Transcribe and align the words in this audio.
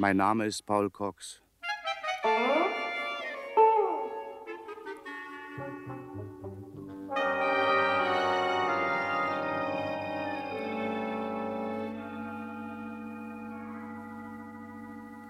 Mein 0.00 0.16
Name 0.16 0.46
ist 0.46 0.62
Paul 0.64 0.88
Cox. 0.88 1.42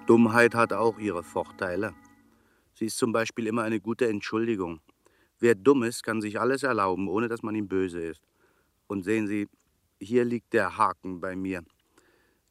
Dummheit 0.06 0.54
hat 0.54 0.72
auch 0.72 1.00
ihre 1.00 1.24
Vorteile. 1.24 1.92
Sie 2.74 2.86
ist 2.86 2.96
zum 2.96 3.10
Beispiel 3.10 3.48
immer 3.48 3.64
eine 3.64 3.80
gute 3.80 4.06
Entschuldigung. 4.06 4.78
Wer 5.40 5.56
dumm 5.56 5.82
ist, 5.82 6.04
kann 6.04 6.20
sich 6.20 6.38
alles 6.38 6.62
erlauben, 6.62 7.08
ohne 7.08 7.26
dass 7.26 7.42
man 7.42 7.56
ihm 7.56 7.66
böse 7.66 8.00
ist. 8.00 8.22
Und 8.86 9.02
sehen 9.02 9.26
Sie, 9.26 9.48
hier 9.98 10.24
liegt 10.24 10.52
der 10.52 10.78
Haken 10.78 11.20
bei 11.20 11.34
mir. 11.34 11.64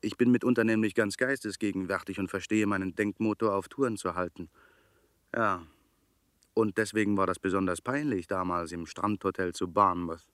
Ich 0.01 0.15
bin 0.15 0.31
mitunter 0.31 0.63
nämlich 0.63 0.95
ganz 0.95 1.17
geistesgegenwärtig 1.17 2.19
und 2.19 2.29
verstehe 2.29 2.65
meinen 2.65 2.95
Denkmotor 2.95 3.53
auf 3.53 3.67
Touren 3.67 3.97
zu 3.97 4.15
halten. 4.15 4.49
Ja, 5.35 5.65
und 6.53 6.77
deswegen 6.77 7.17
war 7.17 7.27
das 7.27 7.39
besonders 7.39 7.81
peinlich 7.81 8.27
damals 8.27 8.71
im 8.71 8.85
Strandhotel 8.85 9.53
zu 9.53 9.71
Barnmouth. 9.71 10.27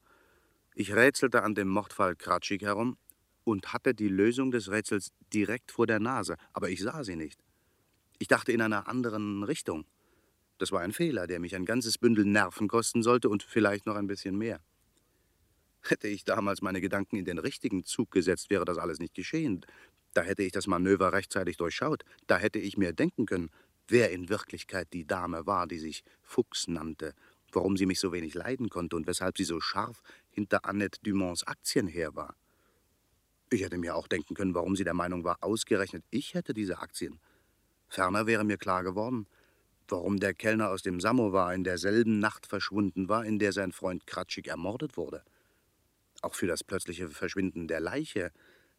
Ich 0.75 0.95
rätselte 0.95 1.43
an 1.43 1.55
dem 1.55 1.69
Mordfall 1.69 2.15
Kratschig 2.15 2.61
herum 2.61 2.97
und 3.43 3.73
hatte 3.73 3.93
die 3.93 4.07
Lösung 4.07 4.51
des 4.51 4.69
Rätsels 4.69 5.11
direkt 5.33 5.71
vor 5.71 5.87
der 5.87 5.99
Nase, 5.99 6.35
aber 6.53 6.69
ich 6.69 6.81
sah 6.81 7.03
sie 7.03 7.15
nicht. 7.15 7.39
Ich 8.19 8.27
dachte 8.27 8.51
in 8.51 8.61
einer 8.61 8.87
anderen 8.87 9.43
Richtung. 9.43 9.85
Das 10.57 10.71
war 10.71 10.81
ein 10.81 10.93
Fehler, 10.93 11.27
der 11.27 11.39
mich 11.39 11.55
ein 11.55 11.65
ganzes 11.65 11.97
Bündel 11.97 12.25
Nerven 12.25 12.67
kosten 12.67 13.03
sollte 13.03 13.29
und 13.29 13.43
vielleicht 13.43 13.85
noch 13.85 13.95
ein 13.95 14.07
bisschen 14.07 14.37
mehr. 14.37 14.61
Hätte 15.87 16.07
ich 16.07 16.23
damals 16.23 16.61
meine 16.61 16.81
Gedanken 16.81 17.15
in 17.15 17.25
den 17.25 17.37
richtigen 17.37 17.83
Zug 17.83 18.09
gesetzt, 18.09 18.49
wäre 18.49 18.65
das 18.65 18.79
alles 18.79 18.99
nicht 18.99 19.13
geschehen. 19.13 19.65
Da 20.13 20.23
hätte 20.23 20.41
ich 20.41 20.51
das 20.51 20.65
Manöver 20.65 21.13
rechtzeitig 21.13 21.57
durchschaut. 21.57 22.03
Da 22.25 22.37
hätte 22.37 22.57
ich 22.57 22.77
mir 22.77 22.91
denken 22.91 23.27
können, 23.27 23.51
wer 23.87 24.11
in 24.11 24.29
Wirklichkeit 24.29 24.87
die 24.93 25.05
Dame 25.05 25.45
war, 25.45 25.67
die 25.67 25.77
sich 25.77 26.03
Fuchs 26.23 26.67
nannte, 26.67 27.13
warum 27.51 27.77
sie 27.77 27.85
mich 27.85 27.99
so 27.99 28.11
wenig 28.11 28.33
leiden 28.33 28.69
konnte 28.69 28.95
und 28.95 29.05
weshalb 29.05 29.37
sie 29.37 29.43
so 29.43 29.59
scharf 29.59 30.01
hinter 30.31 30.65
Annette 30.65 30.99
Dumonts 31.03 31.45
Aktien 31.45 31.87
her 31.87 32.15
war. 32.15 32.35
Ich 33.51 33.61
hätte 33.61 33.77
mir 33.77 33.95
auch 33.95 34.07
denken 34.07 34.33
können, 34.33 34.55
warum 34.55 34.75
sie 34.75 34.83
der 34.83 34.95
Meinung 34.95 35.23
war, 35.23 35.37
ausgerechnet 35.41 36.03
ich 36.09 36.33
hätte 36.33 36.55
diese 36.55 36.79
Aktien. 36.79 37.19
Ferner 37.87 38.25
wäre 38.25 38.43
mir 38.43 38.57
klar 38.57 38.83
geworden, 38.83 39.27
warum 39.87 40.19
der 40.19 40.33
Kellner 40.33 40.69
aus 40.69 40.81
dem 40.81 40.99
Samovar 40.99 41.53
in 41.53 41.63
derselben 41.63 42.19
Nacht 42.19 42.47
verschwunden 42.47 43.07
war, 43.07 43.23
in 43.23 43.37
der 43.37 43.51
sein 43.51 43.71
Freund 43.71 44.07
Kratschik 44.07 44.47
ermordet 44.47 44.97
wurde. 44.97 45.23
Auch 46.25 46.33
für 46.33 46.47
das 46.47 46.63
plötzliche 46.63 47.07
Verschwinden 47.07 47.67
der 47.67 47.79
Leiche 47.79 48.31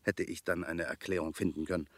hätte 0.02 0.25
ich 0.25 0.42
dann 0.42 0.64
eine 0.64 0.83
Erklärung 0.83 1.33
finden 1.33 1.64
können. 1.64 1.88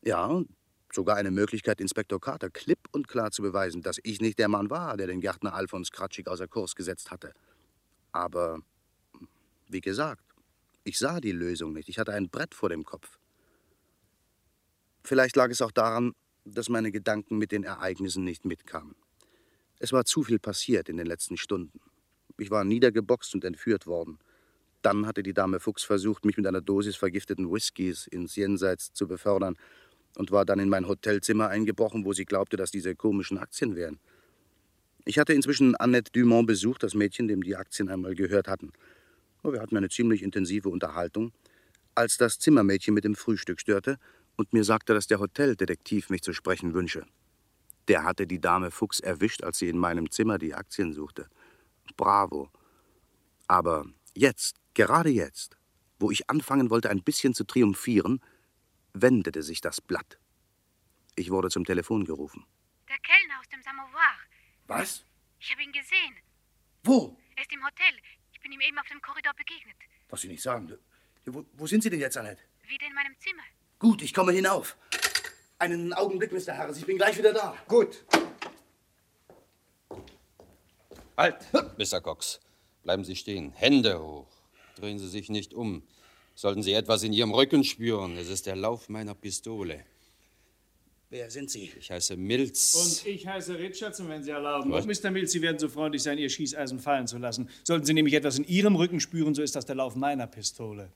Ja, 0.00 0.44
sogar 0.92 1.16
eine 1.16 1.32
Möglichkeit, 1.32 1.80
Inspektor 1.80 2.20
Carter 2.20 2.50
klipp 2.50 2.78
und 2.92 3.08
klar 3.08 3.32
zu 3.32 3.42
beweisen, 3.42 3.82
dass 3.82 3.98
ich 4.04 4.20
nicht 4.20 4.38
der 4.38 4.46
Mann 4.46 4.70
war, 4.70 4.96
der 4.96 5.08
den 5.08 5.20
Gärtner 5.20 5.54
Alfons 5.54 5.90
Kratschik 5.90 6.28
außer 6.28 6.46
Kurs 6.46 6.76
gesetzt 6.76 7.10
hatte. 7.10 7.32
Aber, 8.12 8.60
wie 9.66 9.80
gesagt, 9.80 10.22
ich 10.84 11.00
sah 11.00 11.18
die 11.20 11.32
Lösung 11.32 11.72
nicht. 11.72 11.88
Ich 11.88 11.98
hatte 11.98 12.12
ein 12.12 12.30
Brett 12.30 12.54
vor 12.54 12.68
dem 12.68 12.84
Kopf. 12.84 13.18
Vielleicht 15.02 15.34
lag 15.34 15.50
es 15.50 15.62
auch 15.62 15.72
daran, 15.72 16.12
dass 16.44 16.68
meine 16.68 16.92
Gedanken 16.92 17.38
mit 17.38 17.50
den 17.50 17.64
Ereignissen 17.64 18.22
nicht 18.22 18.44
mitkamen. 18.44 18.94
Es 19.80 19.92
war 19.92 20.04
zu 20.04 20.22
viel 20.22 20.38
passiert 20.38 20.88
in 20.88 20.96
den 20.96 21.06
letzten 21.06 21.36
Stunden. 21.36 21.80
Ich 22.38 22.52
war 22.52 22.62
niedergeboxt 22.62 23.34
und 23.34 23.44
entführt 23.44 23.88
worden. 23.88 24.20
Dann 24.82 25.06
hatte 25.06 25.22
die 25.22 25.32
Dame 25.32 25.60
Fuchs 25.60 25.84
versucht, 25.84 26.24
mich 26.24 26.36
mit 26.36 26.46
einer 26.46 26.60
Dosis 26.60 26.96
vergifteten 26.96 27.50
Whiskys 27.50 28.06
ins 28.08 28.36
Jenseits 28.36 28.92
zu 28.92 29.06
befördern 29.06 29.56
und 30.16 30.30
war 30.30 30.44
dann 30.44 30.58
in 30.58 30.68
mein 30.68 30.88
Hotelzimmer 30.88 31.48
eingebrochen, 31.48 32.04
wo 32.04 32.12
sie 32.12 32.24
glaubte, 32.24 32.56
dass 32.56 32.70
diese 32.70 32.94
komischen 32.94 33.38
Aktien 33.38 33.76
wären. 33.76 33.98
Ich 35.04 35.18
hatte 35.18 35.32
inzwischen 35.32 35.74
Annette 35.76 36.12
Dumont 36.12 36.46
besucht, 36.46 36.82
das 36.82 36.94
Mädchen, 36.94 37.28
dem 37.28 37.42
die 37.42 37.56
Aktien 37.56 37.88
einmal 37.88 38.14
gehört 38.14 38.48
hatten. 38.48 38.72
Wir 39.42 39.60
hatten 39.60 39.76
eine 39.76 39.88
ziemlich 39.88 40.22
intensive 40.22 40.68
Unterhaltung, 40.68 41.32
als 41.94 42.16
das 42.16 42.38
Zimmermädchen 42.38 42.94
mit 42.94 43.04
dem 43.04 43.16
Frühstück 43.16 43.60
störte 43.60 43.98
und 44.36 44.52
mir 44.52 44.64
sagte, 44.64 44.94
dass 44.94 45.08
der 45.08 45.18
Hoteldetektiv 45.18 46.10
mich 46.10 46.22
zu 46.22 46.32
sprechen 46.32 46.74
wünsche. 46.74 47.04
Der 47.88 48.04
hatte 48.04 48.26
die 48.26 48.40
Dame 48.40 48.70
Fuchs 48.70 49.00
erwischt, 49.00 49.42
als 49.42 49.58
sie 49.58 49.68
in 49.68 49.78
meinem 49.78 50.10
Zimmer 50.10 50.38
die 50.38 50.54
Aktien 50.54 50.92
suchte. 50.92 51.26
Bravo. 51.96 52.48
Aber 53.48 53.86
jetzt, 54.14 54.61
gerade 54.74 55.10
jetzt, 55.10 55.56
wo 55.98 56.10
ich 56.10 56.28
anfangen 56.30 56.70
wollte, 56.70 56.90
ein 56.90 57.02
bisschen 57.02 57.34
zu 57.34 57.44
triumphieren, 57.44 58.20
wendete 58.92 59.42
sich 59.42 59.60
das 59.60 59.80
Blatt. 59.80 60.18
Ich 61.14 61.30
wurde 61.30 61.50
zum 61.50 61.64
Telefon 61.64 62.04
gerufen. 62.04 62.46
Der 62.88 62.98
Kellner 62.98 63.40
aus 63.40 63.48
dem 63.48 63.62
Samovar. 63.62 64.14
Was? 64.66 65.04
Ich 65.38 65.50
habe 65.50 65.62
ihn 65.62 65.72
gesehen. 65.72 66.16
Wo? 66.84 67.16
Er 67.36 67.42
ist 67.42 67.52
im 67.52 67.64
Hotel 67.64 67.94
bin 68.42 68.52
ihm 68.52 68.60
eben 68.60 68.78
auf 68.78 68.86
dem 68.88 69.00
Korridor 69.00 69.32
begegnet. 69.34 69.76
Was 70.08 70.20
Sie 70.20 70.28
nicht 70.28 70.42
sagen. 70.42 70.76
Wo, 71.26 71.44
wo 71.54 71.66
sind 71.66 71.82
Sie 71.82 71.90
denn 71.90 72.00
jetzt, 72.00 72.16
Annette? 72.16 72.42
Wieder 72.68 72.86
in 72.86 72.94
meinem 72.94 73.14
Zimmer. 73.18 73.42
Gut, 73.78 74.02
ich 74.02 74.12
komme 74.12 74.32
hinauf. 74.32 74.76
Einen 75.58 75.92
Augenblick, 75.92 76.32
Mr. 76.32 76.56
Harris. 76.56 76.78
Ich 76.78 76.86
bin 76.86 76.96
gleich 76.96 77.16
wieder 77.16 77.32
da. 77.32 77.56
Gut. 77.68 78.04
Halt, 81.16 81.46
Mr. 81.78 82.00
Cox. 82.00 82.40
Bleiben 82.82 83.04
Sie 83.04 83.14
stehen. 83.14 83.52
Hände 83.52 84.00
hoch. 84.00 84.41
Drehen 84.76 84.98
Sie 84.98 85.08
sich 85.08 85.28
nicht 85.28 85.54
um. 85.54 85.82
Sollten 86.34 86.62
Sie 86.62 86.72
etwas 86.72 87.02
in 87.02 87.12
Ihrem 87.12 87.32
Rücken 87.32 87.62
spüren, 87.64 88.16
es 88.16 88.28
ist 88.28 88.46
der 88.46 88.56
Lauf 88.56 88.88
meiner 88.88 89.14
Pistole. 89.14 89.84
Wer 91.10 91.30
sind 91.30 91.50
Sie? 91.50 91.70
Ich 91.78 91.90
heiße 91.90 92.16
Mills. 92.16 92.74
Und 92.74 93.06
ich 93.06 93.26
heiße 93.26 93.58
Richardson, 93.58 94.08
wenn 94.08 94.22
Sie 94.22 94.30
erlauben. 94.30 94.72
Was? 94.72 94.86
Und 94.86 95.02
Mr. 95.04 95.10
Mills, 95.10 95.30
Sie 95.30 95.42
werden 95.42 95.58
so 95.58 95.68
freundlich 95.68 96.02
sein, 96.02 96.16
Ihr 96.16 96.30
Schießeisen 96.30 96.78
fallen 96.78 97.06
zu 97.06 97.18
lassen. 97.18 97.50
Sollten 97.64 97.84
Sie 97.84 97.92
nämlich 97.92 98.14
etwas 98.14 98.38
in 98.38 98.44
Ihrem 98.44 98.76
Rücken 98.76 98.98
spüren, 98.98 99.34
so 99.34 99.42
ist 99.42 99.54
das 99.54 99.66
der 99.66 99.74
Lauf 99.74 99.94
meiner 99.94 100.26
Pistole. 100.26 100.90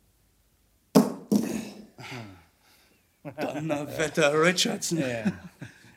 Donnerwetter, 3.25 4.43
Richardson. 4.43 5.00
Ja. 5.00 5.32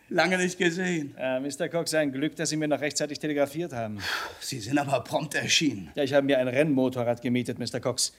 Lange 0.09 0.37
nicht 0.37 0.57
gesehen. 0.57 1.15
Äh, 1.17 1.39
Mr. 1.39 1.69
Cox, 1.69 1.93
ein 1.93 2.11
Glück, 2.11 2.35
dass 2.35 2.49
Sie 2.49 2.57
mir 2.57 2.67
noch 2.67 2.81
rechtzeitig 2.81 3.19
telegrafiert 3.19 3.73
haben. 3.73 3.99
Sie 4.39 4.59
sind 4.59 4.77
aber 4.79 5.01
prompt 5.01 5.35
erschienen. 5.35 5.91
Ja, 5.95 6.03
ich 6.03 6.13
habe 6.13 6.25
mir 6.25 6.39
ein 6.39 6.47
Rennmotorrad 6.47 7.21
gemietet, 7.21 7.59
Mr. 7.59 7.79
Cox. 7.79 8.13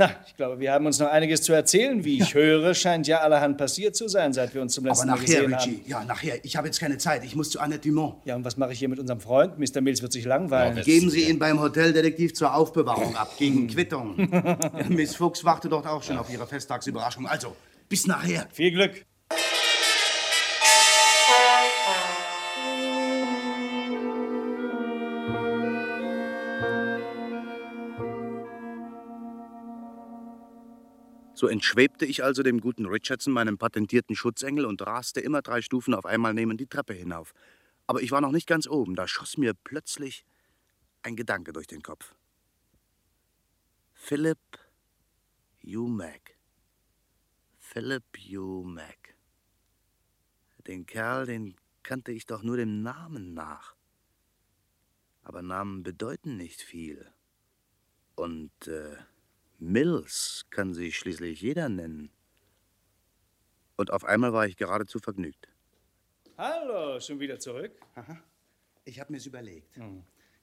Na, 0.00 0.10
ich 0.28 0.36
glaube, 0.36 0.60
wir 0.60 0.72
haben 0.72 0.86
uns 0.86 1.00
noch 1.00 1.08
einiges 1.08 1.42
zu 1.42 1.52
erzählen. 1.52 2.04
Wie 2.04 2.20
ich 2.22 2.32
höre, 2.32 2.72
scheint 2.72 3.08
ja 3.08 3.18
allerhand 3.18 3.58
passiert 3.58 3.96
zu 3.96 4.06
sein, 4.06 4.32
seit 4.32 4.54
wir 4.54 4.62
uns 4.62 4.72
zum 4.74 4.84
Aber 4.84 4.90
letzten 4.90 5.08
Mal 5.08 5.14
nachher, 5.16 5.26
gesehen 5.26 5.54
Richie. 5.54 5.70
haben. 5.80 5.82
Ja, 5.90 6.04
nachher. 6.04 6.44
Ich 6.44 6.56
habe 6.56 6.68
jetzt 6.68 6.78
keine 6.78 6.98
Zeit. 6.98 7.24
Ich 7.24 7.34
muss 7.34 7.50
zu 7.50 7.58
Annette 7.58 7.88
Dumont. 7.88 8.14
Ja, 8.24 8.36
und 8.36 8.44
was 8.44 8.56
mache 8.56 8.72
ich 8.72 8.78
hier 8.78 8.88
mit 8.88 9.00
unserem 9.00 9.20
Freund? 9.20 9.58
Mr. 9.58 9.80
Mills 9.80 10.00
wird 10.00 10.12
sich 10.12 10.24
langweilen. 10.24 10.80
Geben 10.84 11.10
Sie 11.10 11.28
ihn 11.28 11.40
beim 11.40 11.58
Hoteldetektiv 11.60 12.32
zur 12.34 12.54
Aufbewahrung 12.54 13.16
ab, 13.16 13.32
gegen 13.38 13.66
Quittung. 13.74 14.16
Ja, 14.32 14.56
Miss 14.88 15.16
Fuchs 15.16 15.44
wartet 15.44 15.72
dort 15.72 15.86
auch 15.88 16.02
schon 16.04 16.16
auf 16.16 16.30
Ihre 16.30 16.46
Festtagsüberraschung. 16.46 17.26
Also, 17.26 17.56
bis 17.88 18.06
nachher. 18.06 18.46
Viel 18.52 18.70
Glück. 18.70 19.04
So 31.38 31.46
entschwebte 31.46 32.04
ich 32.04 32.24
also 32.24 32.42
dem 32.42 32.60
guten 32.60 32.86
Richardson, 32.86 33.32
meinem 33.32 33.58
patentierten 33.58 34.16
Schutzengel, 34.16 34.66
und 34.66 34.82
raste 34.84 35.20
immer 35.20 35.40
drei 35.40 35.62
Stufen 35.62 35.94
auf 35.94 36.04
einmal 36.04 36.34
nehmend 36.34 36.60
die 36.60 36.66
Treppe 36.66 36.94
hinauf. 36.94 37.32
Aber 37.86 38.02
ich 38.02 38.10
war 38.10 38.20
noch 38.20 38.32
nicht 38.32 38.48
ganz 38.48 38.66
oben, 38.66 38.96
da 38.96 39.06
schoss 39.06 39.38
mir 39.38 39.54
plötzlich 39.54 40.24
ein 41.02 41.14
Gedanke 41.14 41.52
durch 41.52 41.68
den 41.68 41.80
Kopf. 41.80 42.12
Philip 43.92 44.40
Humack. 45.64 46.36
Philip 47.60 48.02
Humack. 48.16 49.14
Den 50.66 50.86
Kerl, 50.86 51.26
den 51.26 51.54
kannte 51.84 52.10
ich 52.10 52.26
doch 52.26 52.42
nur 52.42 52.56
dem 52.56 52.82
Namen 52.82 53.32
nach. 53.32 53.76
Aber 55.22 55.42
Namen 55.42 55.84
bedeuten 55.84 56.36
nicht 56.36 56.62
viel. 56.62 57.08
Und 58.16 58.66
äh, 58.66 58.96
Mills 59.58 60.46
kann 60.50 60.72
sich 60.72 60.96
schließlich 60.96 61.40
jeder 61.40 61.68
nennen. 61.68 62.10
Und 63.76 63.92
auf 63.92 64.04
einmal 64.04 64.32
war 64.32 64.46
ich 64.46 64.56
geradezu 64.56 64.98
vergnügt. 64.98 65.48
Hallo, 66.36 67.00
schon 67.00 67.18
wieder 67.18 67.38
zurück? 67.38 67.72
Ich 68.84 69.00
habe 69.00 69.12
mir's 69.12 69.26
überlegt. 69.26 69.76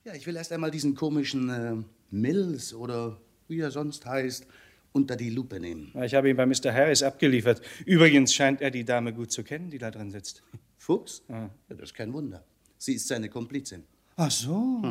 Ja, 0.04 0.14
ich 0.14 0.28
will 0.28 0.36
erst 0.36 0.52
einmal 0.52 0.70
diesen 0.70 0.94
komischen 0.96 1.50
äh, 1.50 1.76
Mills 2.12 2.74
oder 2.74 3.20
wie 3.48 3.60
er 3.60 3.72
sonst 3.72 4.06
heißt, 4.06 4.46
unter 4.92 5.16
die 5.16 5.30
Lupe 5.30 5.60
nehmen. 5.60 5.92
Ich 6.04 6.14
habe 6.14 6.30
ihn 6.30 6.38
bei 6.38 6.46
Mr. 6.46 6.72
Harris 6.74 7.02
abgeliefert. 7.02 7.62
Übrigens 7.86 8.34
scheint 8.34 8.62
er 8.62 8.72
die 8.72 8.86
Dame 8.86 9.14
gut 9.14 9.32
zu 9.32 9.44
kennen, 9.44 9.70
die 9.70 9.78
da 9.78 9.92
drin 9.92 10.12
sitzt. 10.12 10.44
Fuchs? 10.78 11.24
Ja, 11.28 11.50
das 11.70 11.80
ist 11.80 11.94
kein 11.94 12.14
Wunder. 12.14 12.46
Sie 12.78 12.94
ist 12.94 13.08
seine 13.08 13.30
Komplizin. 13.30 13.84
Ach 14.16 14.32
so. 14.32 14.82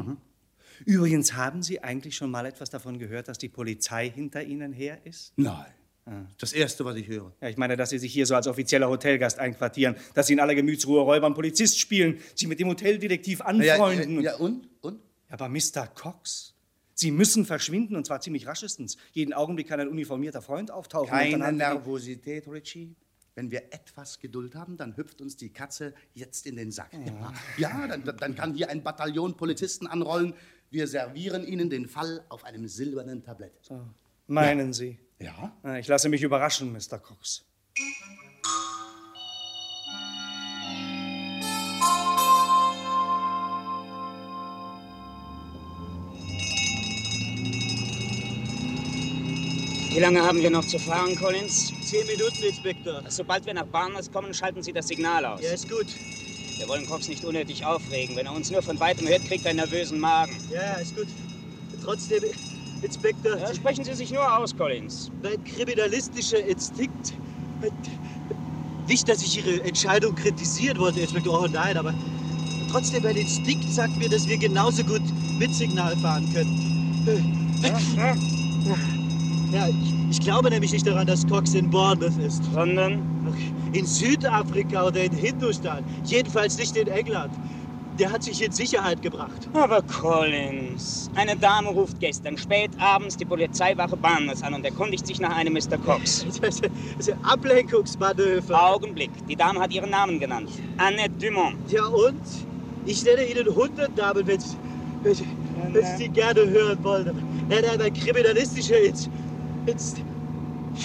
Übrigens, 0.84 1.34
haben 1.34 1.62
Sie 1.62 1.82
eigentlich 1.82 2.16
schon 2.16 2.30
mal 2.30 2.46
etwas 2.46 2.70
davon 2.70 2.98
gehört, 2.98 3.28
dass 3.28 3.38
die 3.38 3.48
Polizei 3.48 4.10
hinter 4.10 4.42
Ihnen 4.42 4.72
her 4.72 4.98
ist? 5.04 5.32
Nein. 5.36 5.66
Das 6.36 6.52
Erste, 6.52 6.84
was 6.84 6.96
ich 6.96 7.08
höre. 7.08 7.32
Ja, 7.40 7.48
ich 7.48 7.56
meine, 7.56 7.76
dass 7.78 7.88
Sie 7.90 7.98
sich 7.98 8.12
hier 8.12 8.26
so 8.26 8.34
als 8.34 8.46
offizieller 8.46 8.90
Hotelgast 8.90 9.38
einquartieren, 9.38 9.96
dass 10.12 10.26
Sie 10.26 10.34
in 10.34 10.40
aller 10.40 10.54
Gemütsruhe 10.54 11.00
Räuber 11.00 11.26
und 11.26 11.34
Polizist 11.34 11.78
spielen, 11.80 12.18
sich 12.34 12.46
mit 12.46 12.60
dem 12.60 12.68
Hoteldetektiv 12.68 13.40
anfreunden. 13.40 14.16
Ja, 14.16 14.32
ja, 14.32 14.36
und? 14.36 14.68
Und? 14.82 15.00
Aber 15.30 15.48
Mr. 15.48 15.86
Cox, 15.94 16.54
Sie 16.92 17.10
müssen 17.10 17.46
verschwinden 17.46 17.96
und 17.96 18.06
zwar 18.06 18.20
ziemlich 18.20 18.46
raschestens. 18.46 18.98
Jeden 19.12 19.32
Augenblick 19.32 19.66
kann 19.66 19.80
ein 19.80 19.88
uniformierter 19.88 20.42
Freund 20.42 20.70
auftauchen. 20.70 21.08
Keine 21.08 21.48
Sie- 21.48 21.56
Nervosität, 21.56 22.46
Richie. 22.48 22.94
Wenn 23.34 23.50
wir 23.50 23.62
etwas 23.72 24.20
Geduld 24.20 24.54
haben, 24.54 24.76
dann 24.76 24.96
hüpft 24.96 25.20
uns 25.20 25.36
die 25.36 25.48
Katze 25.50 25.92
jetzt 26.12 26.46
in 26.46 26.54
den 26.54 26.70
Sack. 26.70 26.90
Ja, 26.92 27.32
ja 27.56 27.88
dann, 27.88 28.04
dann 28.04 28.36
kann 28.36 28.54
hier 28.54 28.68
ein 28.68 28.82
Bataillon 28.84 29.36
Polizisten 29.36 29.88
anrollen. 29.88 30.34
Wir 30.74 30.88
servieren 30.88 31.46
ihnen 31.46 31.70
den 31.70 31.86
Fall 31.86 32.24
auf 32.28 32.42
einem 32.42 32.66
silbernen 32.66 33.22
Tablett. 33.22 33.52
Meinen 34.26 34.72
Sie? 34.72 34.98
Ja? 35.20 35.56
Ja, 35.62 35.76
Ich 35.78 35.86
lasse 35.86 36.08
mich 36.08 36.20
überraschen, 36.24 36.72
Mr. 36.72 36.98
Cox. 36.98 37.44
Wie 49.92 50.00
lange 50.00 50.22
haben 50.24 50.42
wir 50.42 50.50
noch 50.50 50.64
zu 50.64 50.80
fahren, 50.80 51.14
Collins? 51.14 51.72
Zehn 51.88 52.04
Minuten, 52.08 52.42
Inspektor. 52.42 53.04
Sobald 53.10 53.46
wir 53.46 53.54
nach 53.54 53.66
Barnes 53.66 54.10
kommen, 54.10 54.34
schalten 54.34 54.60
Sie 54.60 54.72
das 54.72 54.88
Signal 54.88 55.24
aus. 55.24 55.40
Ja, 55.40 55.52
ist 55.52 55.70
gut. 55.70 55.86
Wir 56.58 56.68
wollen 56.68 56.86
Cox 56.86 57.08
nicht 57.08 57.24
unnötig 57.24 57.64
aufregen. 57.64 58.16
Wenn 58.16 58.26
er 58.26 58.32
uns 58.32 58.50
nur 58.50 58.62
von 58.62 58.78
weitem 58.78 59.08
hört, 59.08 59.24
kriegt 59.26 59.44
er 59.44 59.50
einen 59.50 59.58
nervösen 59.58 59.98
Magen. 59.98 60.36
Ja, 60.52 60.74
ist 60.74 60.96
gut. 60.96 61.06
Trotzdem, 61.82 62.22
Inspektor, 62.82 63.36
Ja, 63.38 63.54
sprechen 63.54 63.84
Sie 63.84 63.94
sich 63.94 64.12
nur 64.12 64.38
aus, 64.38 64.56
Collins. 64.56 65.10
mein 65.22 65.42
kriminalistischer 65.44 66.44
Instinkt. 66.44 67.14
Nicht, 68.88 69.08
dass 69.08 69.22
ich 69.22 69.38
Ihre 69.38 69.62
Entscheidung 69.64 70.14
kritisieren 70.14 70.78
wollte, 70.78 71.00
Inspektor. 71.00 71.42
Oh 71.42 71.48
nein, 71.50 71.76
aber 71.76 71.92
trotzdem, 72.70 73.02
mein 73.02 73.16
Instinkt 73.16 73.64
sagt 73.72 73.96
mir, 73.98 74.08
dass 74.08 74.28
wir 74.28 74.38
genauso 74.38 74.84
gut 74.84 75.02
mit 75.38 75.52
Signal 75.54 75.96
fahren 75.96 76.30
können. 76.32 76.64
Ja, 79.52 79.68
ich, 79.68 79.94
ich 80.10 80.20
glaube 80.20 80.50
nämlich 80.50 80.72
nicht 80.72 80.86
daran, 80.86 81.06
dass 81.06 81.26
Cox 81.26 81.54
in 81.54 81.70
Bournemouth 81.70 82.18
ist. 82.18 82.42
Sondern? 82.52 83.02
In 83.74 83.86
Südafrika 83.86 84.86
oder 84.86 85.04
in 85.04 85.12
Hindustan. 85.12 85.84
Jedenfalls 86.04 86.56
nicht 86.58 86.76
in 86.76 86.86
England. 86.86 87.32
Der 87.98 88.12
hat 88.12 88.22
sich 88.22 88.40
in 88.44 88.52
Sicherheit 88.52 89.02
gebracht. 89.02 89.48
Aber 89.52 89.82
Collins, 89.82 91.10
eine 91.16 91.36
Dame 91.36 91.70
ruft 91.70 91.98
gestern 92.00 92.38
spät 92.38 92.70
abends 92.80 93.16
die 93.16 93.24
Polizeiwache 93.24 93.96
Barnes 93.96 94.42
an 94.44 94.54
und 94.54 94.64
erkundigt 94.64 95.06
sich 95.06 95.18
nach 95.20 95.34
einem 95.36 95.54
Mr. 95.54 95.78
Cox. 95.78 96.24
Das 96.40 96.60
ist 96.60 97.12
ein 97.12 97.24
Ablenkungsmanöver. 97.24 98.64
Augenblick, 98.70 99.10
die 99.28 99.36
Dame 99.36 99.58
hat 99.60 99.72
ihren 99.72 99.90
Namen 99.90 100.20
genannt. 100.20 100.50
Annette 100.76 101.14
Dumont. 101.20 101.56
Ja 101.70 101.84
und? 101.86 102.20
Ich 102.86 103.04
nenne 103.04 103.24
Ihnen 103.24 103.46
hundert 103.54 103.96
Namen, 103.96 104.26
wenn 104.26 104.38
Sie, 104.40 104.56
wenn, 105.02 105.14
Sie- 105.14 106.08
gerne 106.10 106.48
hören 106.48 106.78
wollen. 106.84 107.16
Nein, 107.48 107.62
nein, 107.66 107.76
mein 107.78 107.92
kriminalistischer 107.92 108.78
Inst... 108.80 109.10
Inst 109.66 109.98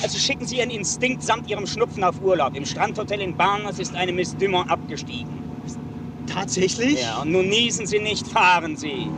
Also 0.01 0.17
schicken 0.17 0.45
Sie 0.45 0.57
Ihren 0.57 0.69
Instinkt 0.69 1.23
samt 1.23 1.49
Ihrem 1.49 1.67
Schnupfen 1.67 2.03
auf 2.03 2.21
Urlaub. 2.21 2.55
Im 2.55 2.65
Strandhotel 2.65 3.21
in 3.21 3.35
Barnes 3.35 3.79
ist 3.79 3.95
eine 3.95 4.13
Miss 4.13 4.35
Dumont 4.37 4.69
abgestiegen. 4.69 5.29
tatsächlich? 6.27 7.01
Ja, 7.01 7.21
und 7.21 7.31
nun 7.31 7.49
niesen 7.49 7.85
Sie 7.85 7.99
nicht, 7.99 8.27
fahren 8.27 8.77
Sie. 8.77 9.09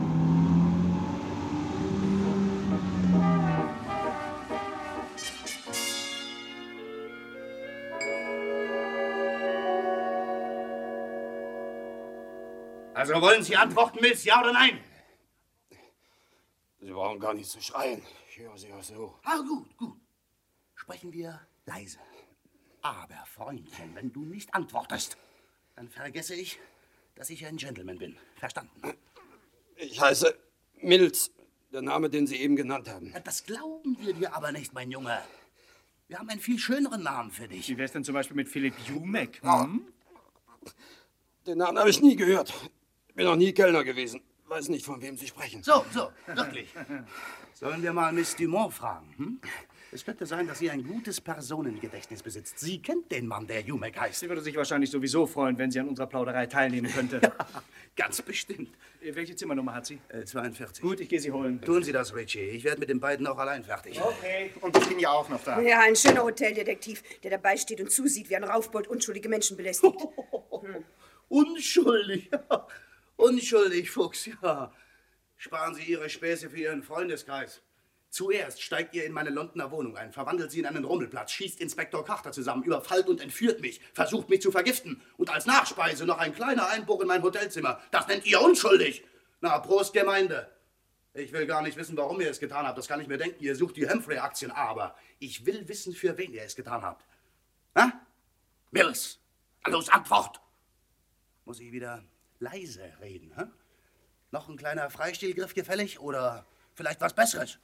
Also 12.93 13.19
wollen 13.19 13.43
Sie 13.43 13.55
antworten, 13.55 13.99
Miss, 14.01 14.23
ja 14.25 14.39
oder 14.41 14.53
nein? 14.53 14.79
Sie 16.79 16.91
brauchen 16.91 17.19
gar 17.19 17.33
nicht 17.33 17.49
zu 17.49 17.61
schreien. 17.61 18.01
Ich 18.29 18.39
höre 18.39 18.57
Sie 18.57 18.71
auch 18.71 18.83
so. 18.83 19.15
Ah, 19.23 19.37
gut, 19.37 19.75
gut. 19.77 20.00
Sprechen 20.91 21.13
wir 21.13 21.39
leise. 21.67 21.99
Aber, 22.81 23.23
Freundchen, 23.25 23.95
wenn 23.95 24.11
du 24.11 24.25
nicht 24.25 24.53
antwortest, 24.53 25.15
dann 25.77 25.87
vergesse 25.87 26.35
ich, 26.35 26.59
dass 27.15 27.29
ich 27.29 27.45
ein 27.45 27.55
Gentleman 27.55 27.97
bin. 27.97 28.17
Verstanden? 28.35 28.81
Ich 29.77 30.01
heiße 30.01 30.37
Mills, 30.81 31.31
der 31.71 31.81
Name, 31.81 32.09
den 32.09 32.27
Sie 32.27 32.35
eben 32.35 32.57
genannt 32.57 32.89
haben. 32.89 33.13
Das 33.23 33.45
glauben 33.45 33.97
wir 34.01 34.13
dir 34.13 34.35
aber 34.35 34.51
nicht, 34.51 34.73
mein 34.73 34.91
Junge. 34.91 35.17
Wir 36.09 36.19
haben 36.19 36.27
einen 36.27 36.41
viel 36.41 36.59
schöneren 36.59 37.03
Namen 37.03 37.31
für 37.31 37.47
dich. 37.47 37.69
Wie 37.69 37.77
wär's 37.77 37.93
denn 37.93 38.03
zum 38.03 38.15
Beispiel 38.15 38.35
mit 38.35 38.49
Philipp 38.49 38.75
Jumek? 38.85 39.41
Hm? 39.43 39.87
Den 41.47 41.59
Namen 41.59 41.79
habe 41.79 41.89
ich 41.89 42.01
nie 42.01 42.17
gehört. 42.17 42.53
Bin 43.15 43.27
noch 43.27 43.37
nie 43.37 43.53
Kellner 43.53 43.85
gewesen. 43.85 44.21
Weiß 44.45 44.67
nicht, 44.67 44.85
von 44.85 45.01
wem 45.01 45.15
Sie 45.15 45.27
sprechen. 45.27 45.63
So, 45.63 45.85
so, 45.93 46.11
wirklich. 46.27 46.67
Sollen 47.53 47.81
wir 47.81 47.93
mal 47.93 48.11
Miss 48.11 48.35
Dumont 48.35 48.73
fragen? 48.73 49.13
Hm? 49.15 49.41
Es 49.93 50.05
könnte 50.05 50.25
sein, 50.25 50.47
dass 50.47 50.59
sie 50.59 50.69
ein 50.69 50.87
gutes 50.87 51.19
Personengedächtnis 51.19 52.23
besitzt. 52.23 52.57
Sie 52.59 52.81
kennt 52.81 53.11
den 53.11 53.27
Mann, 53.27 53.45
der 53.45 53.59
Jumek 53.59 53.99
heißt. 53.99 54.21
Sie 54.21 54.29
würde 54.29 54.41
sich 54.41 54.55
wahrscheinlich 54.55 54.89
sowieso 54.89 55.27
freuen, 55.27 55.57
wenn 55.57 55.69
sie 55.69 55.81
an 55.81 55.89
unserer 55.89 56.07
Plauderei 56.07 56.45
teilnehmen 56.45 56.89
könnte. 56.89 57.19
Ganz 57.97 58.21
bestimmt. 58.21 58.73
Äh, 59.01 59.13
Welche 59.13 59.35
Zimmernummer 59.35 59.73
hat 59.73 59.85
sie? 59.85 59.99
Äh, 60.07 60.23
42. 60.23 60.81
Gut, 60.81 61.01
ich 61.01 61.09
gehe 61.09 61.19
sie 61.19 61.31
holen. 61.33 61.59
Tun 61.61 61.83
Sie 61.83 61.91
das, 61.91 62.15
Richie. 62.15 62.39
Ich 62.39 62.63
werde 62.63 62.79
mit 62.79 62.89
den 62.89 63.01
beiden 63.01 63.27
auch 63.27 63.37
allein 63.37 63.65
fertig. 63.65 64.01
Okay, 64.01 64.53
und 64.61 64.77
ich 64.77 64.87
bin 64.87 64.97
ja 64.97 65.11
auch 65.11 65.27
noch 65.27 65.43
da. 65.43 65.59
Ja, 65.59 65.81
ein 65.81 65.97
schöner 65.97 66.23
Hoteldetektiv, 66.23 67.03
der 67.21 67.31
dabei 67.31 67.57
steht 67.57 67.81
und 67.81 67.91
zusieht, 67.91 68.29
wie 68.29 68.37
ein 68.37 68.45
Raufbold 68.45 68.87
unschuldige 68.87 69.27
Menschen 69.27 69.57
belästigt. 69.57 69.93
Unschuldig. 71.27 72.29
ja. 72.31 72.67
Unschuldig, 73.17 73.91
Fuchs, 73.91 74.29
ja. 74.41 74.71
Sparen 75.35 75.75
Sie 75.75 75.83
Ihre 75.83 76.09
Späße 76.09 76.49
für 76.49 76.57
Ihren 76.57 76.81
Freundeskreis. 76.81 77.61
Zuerst 78.11 78.61
steigt 78.61 78.93
ihr 78.93 79.05
in 79.05 79.13
meine 79.13 79.29
Londoner 79.29 79.71
Wohnung 79.71 79.95
ein, 79.95 80.11
verwandelt 80.11 80.51
sie 80.51 80.59
in 80.59 80.65
einen 80.65 80.83
Rummelplatz, 80.83 81.31
schießt 81.31 81.61
Inspektor 81.61 82.03
Carter 82.03 82.33
zusammen, 82.33 82.61
überfallt 82.61 83.07
und 83.07 83.21
entführt 83.21 83.61
mich, 83.61 83.79
versucht 83.93 84.29
mich 84.29 84.41
zu 84.41 84.51
vergiften 84.51 85.01
und 85.15 85.29
als 85.29 85.45
Nachspeise 85.45 86.05
noch 86.05 86.17
ein 86.17 86.35
kleiner 86.35 86.67
Einbruch 86.67 86.99
in 86.99 87.07
mein 87.07 87.23
Hotelzimmer. 87.23 87.81
Das 87.91 88.07
nennt 88.07 88.25
ihr 88.25 88.41
unschuldig. 88.41 89.05
Na, 89.39 89.59
Prost, 89.59 89.93
Gemeinde. 89.93 90.51
Ich 91.13 91.31
will 91.31 91.47
gar 91.47 91.61
nicht 91.61 91.77
wissen, 91.77 91.95
warum 91.95 92.19
ihr 92.19 92.29
es 92.29 92.41
getan 92.41 92.67
habt. 92.67 92.77
Das 92.77 92.89
kann 92.89 92.99
ich 92.99 93.07
mir 93.07 93.17
denken. 93.17 93.41
Ihr 93.41 93.55
sucht 93.55 93.77
die 93.77 93.89
Humphrey-Aktien, 93.89 94.51
aber 94.51 94.93
ich 95.19 95.45
will 95.45 95.69
wissen, 95.69 95.93
für 95.93 96.17
wen 96.17 96.33
ihr 96.33 96.43
es 96.43 96.57
getan 96.57 96.81
habt. 96.81 97.05
Na? 97.73 98.05
Mills, 98.71 99.19
los, 99.65 99.87
Antwort! 99.87 100.41
Muss 101.45 101.61
ich 101.61 101.71
wieder 101.71 102.03
leise 102.39 102.91
reden, 102.99 103.31
hä? 103.37 103.45
Noch 104.31 104.49
ein 104.49 104.57
kleiner 104.57 104.89
Freistilgriff 104.89 105.53
gefällig 105.53 106.01
oder 106.01 106.45
vielleicht 106.75 106.99
was 106.99 107.13
Besseres? 107.13 107.57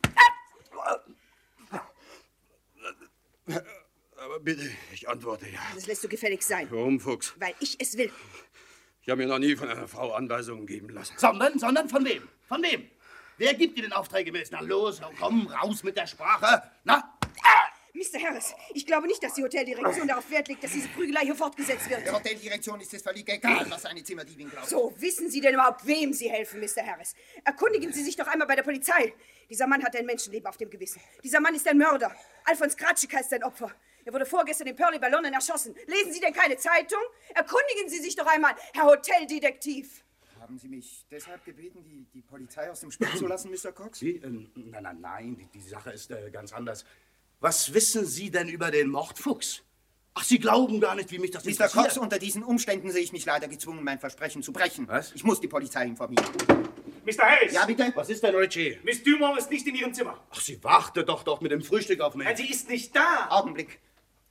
Aber 4.18 4.40
bitte, 4.40 4.70
ich 4.94 5.08
antworte 5.08 5.48
ja. 5.50 5.60
Das 5.76 5.88
lässt 5.88 6.04
du 6.04 6.08
gefällig 6.10 6.42
sein, 6.44 6.68
Warum, 6.72 7.00
Fuchs? 7.00 7.34
weil 7.40 7.54
ich 7.60 7.80
es 7.80 7.98
will. 7.98 8.12
Ich 9.02 9.10
habe 9.10 9.22
mir 9.22 9.28
noch 9.28 9.40
nie 9.40 9.56
von 9.56 9.70
einer 9.70 9.88
Frau 9.88 10.12
Anweisungen 10.14 10.66
geben 10.66 10.90
lassen. 10.90 11.14
Sondern, 11.18 11.58
sondern 11.60 11.88
von 11.88 12.04
wem? 12.04 12.28
Von 12.48 12.62
wem? 12.64 12.90
Wer 13.38 13.54
gibt 13.54 13.78
dir 13.78 13.84
den 13.84 13.94
Aufträge, 13.94 14.32
Mills? 14.32 14.50
Na 14.52 14.60
los, 14.62 15.00
komm, 15.20 15.48
raus 15.48 15.84
mit 15.84 15.96
der 15.96 16.08
Sprache. 16.08 16.64
Na? 16.84 17.17
Mr. 17.98 18.22
Harris, 18.22 18.54
ich 18.76 18.86
glaube 18.86 19.08
nicht, 19.08 19.24
dass 19.24 19.34
die 19.34 19.44
Hoteldirektion 19.44 20.08
darauf 20.08 20.30
Wert 20.30 20.48
legt, 20.48 20.64
dass 20.64 20.72
diese 20.72 20.88
Prügelei 20.90 21.22
hier 21.22 21.36
fortgesetzt 21.36 21.90
wird. 21.90 22.06
Der 22.06 22.14
Hoteldirektion 22.14 22.80
ist 22.80 22.94
es 22.94 23.02
völlig 23.02 23.28
egal, 23.28 23.66
was 23.70 23.86
eine 23.86 24.04
Zimmerdiebin 24.04 24.52
glaubt. 24.52 24.70
So, 24.70 24.94
wissen 24.98 25.32
Sie 25.32 25.42
denn 25.42 25.56
überhaupt, 25.56 25.86
wem 25.88 26.14
Sie 26.14 26.30
helfen, 26.30 26.60
Mr. 26.60 26.86
Harris? 26.86 27.16
Erkundigen 27.44 27.92
Sie 27.92 28.04
sich 28.04 28.16
doch 28.16 28.28
einmal 28.28 28.48
bei 28.48 28.56
der 28.56 28.62
Polizei. 28.62 29.14
Dieser 29.50 29.66
Mann 29.66 29.84
hat 29.84 29.96
ein 29.96 30.06
Menschenleben 30.06 30.48
auf 30.48 30.58
dem 30.58 30.70
Gewissen. 30.70 31.02
Dieser 31.24 31.40
Mann 31.40 31.56
ist 31.56 31.68
ein 31.68 31.78
Mörder. 31.78 32.16
Alfons 32.46 32.78
Kratschik 32.78 33.16
heißt 33.16 33.32
sein 33.32 33.44
Opfer. 33.44 33.74
Er 34.06 34.14
wurde 34.14 34.28
vorgestern 34.28 34.68
in 34.68 34.76
Pearly 34.76 35.00
bei 35.00 35.10
London 35.10 35.34
erschossen. 35.34 35.76
Lesen 35.88 36.14
Sie 36.14 36.20
denn 36.20 36.34
keine 36.34 36.56
Zeitung? 36.58 37.02
Erkundigen 37.34 37.90
Sie 37.90 38.00
sich 38.00 38.16
doch 38.16 38.28
einmal, 38.28 38.56
Herr 38.74 38.86
Hoteldetektiv. 38.86 40.04
Haben 40.40 40.60
Sie 40.60 40.68
mich 40.68 41.04
deshalb 41.10 41.44
gebeten, 41.44 41.84
die, 41.84 42.06
die 42.14 42.22
Polizei 42.22 42.70
aus 42.70 42.82
dem 42.82 42.92
Spiel 42.92 43.10
zu 43.18 43.26
lassen, 43.26 43.52
Mr. 43.52 43.72
Cox? 43.72 44.00
Sie? 44.00 44.18
Ähm, 44.24 44.52
nein, 44.56 44.84
nein, 44.84 45.02
nein, 45.02 45.36
die, 45.36 45.48
die 45.48 45.68
Sache 45.68 45.92
ist 45.92 46.12
äh, 46.12 46.30
ganz 46.32 46.54
anders. 46.54 46.86
Was 47.40 47.74
wissen 47.74 48.06
Sie 48.06 48.32
denn 48.32 48.48
über 48.48 48.72
den 48.72 48.90
Mordfuchs? 48.90 49.62
Ach, 50.16 50.24
Sie 50.24 50.40
glauben 50.40 50.80
gar 50.80 50.96
nicht, 50.96 51.12
wie 51.12 51.20
mich 51.20 51.30
das 51.30 51.44
Mr. 51.44 51.52
interessiert. 51.52 51.84
Cox, 51.84 51.98
unter 51.98 52.18
diesen 52.18 52.42
Umständen 52.44 52.92
sehe 52.92 53.04
ich 53.04 53.14
mich 53.14 53.26
leider 53.26 53.48
gezwungen, 53.48 53.84
mein 53.84 54.00
Versprechen 54.00 54.42
zu 54.42 54.52
brechen. 54.52 54.88
Was? 54.88 55.12
Ich 55.14 55.24
muss 55.24 55.40
die 55.40 55.48
Polizei 55.48 55.86
informieren. 55.86 56.26
Mr. 57.06 57.24
Harris! 57.24 57.54
Ja, 57.54 57.66
bitte? 57.66 57.92
Was 57.94 58.10
ist 58.10 58.24
denn, 58.24 58.34
Richie? 58.36 58.80
Miss 58.84 59.04
Dumont 59.04 59.38
ist 59.38 59.52
nicht 59.52 59.68
in 59.68 59.76
ihrem 59.76 59.94
Zimmer. 59.94 60.20
Ach, 60.32 60.42
sie 60.42 60.62
wartet 60.64 61.08
doch 61.08 61.22
doch 61.22 61.40
mit 61.40 61.52
dem 61.52 61.62
Frühstück 61.62 62.02
auf 62.02 62.16
mich. 62.16 62.26
Nein, 62.26 62.36
sie 62.36 62.50
ist 62.50 62.68
nicht 62.70 62.96
da. 62.96 63.28
Augenblick. 63.30 63.80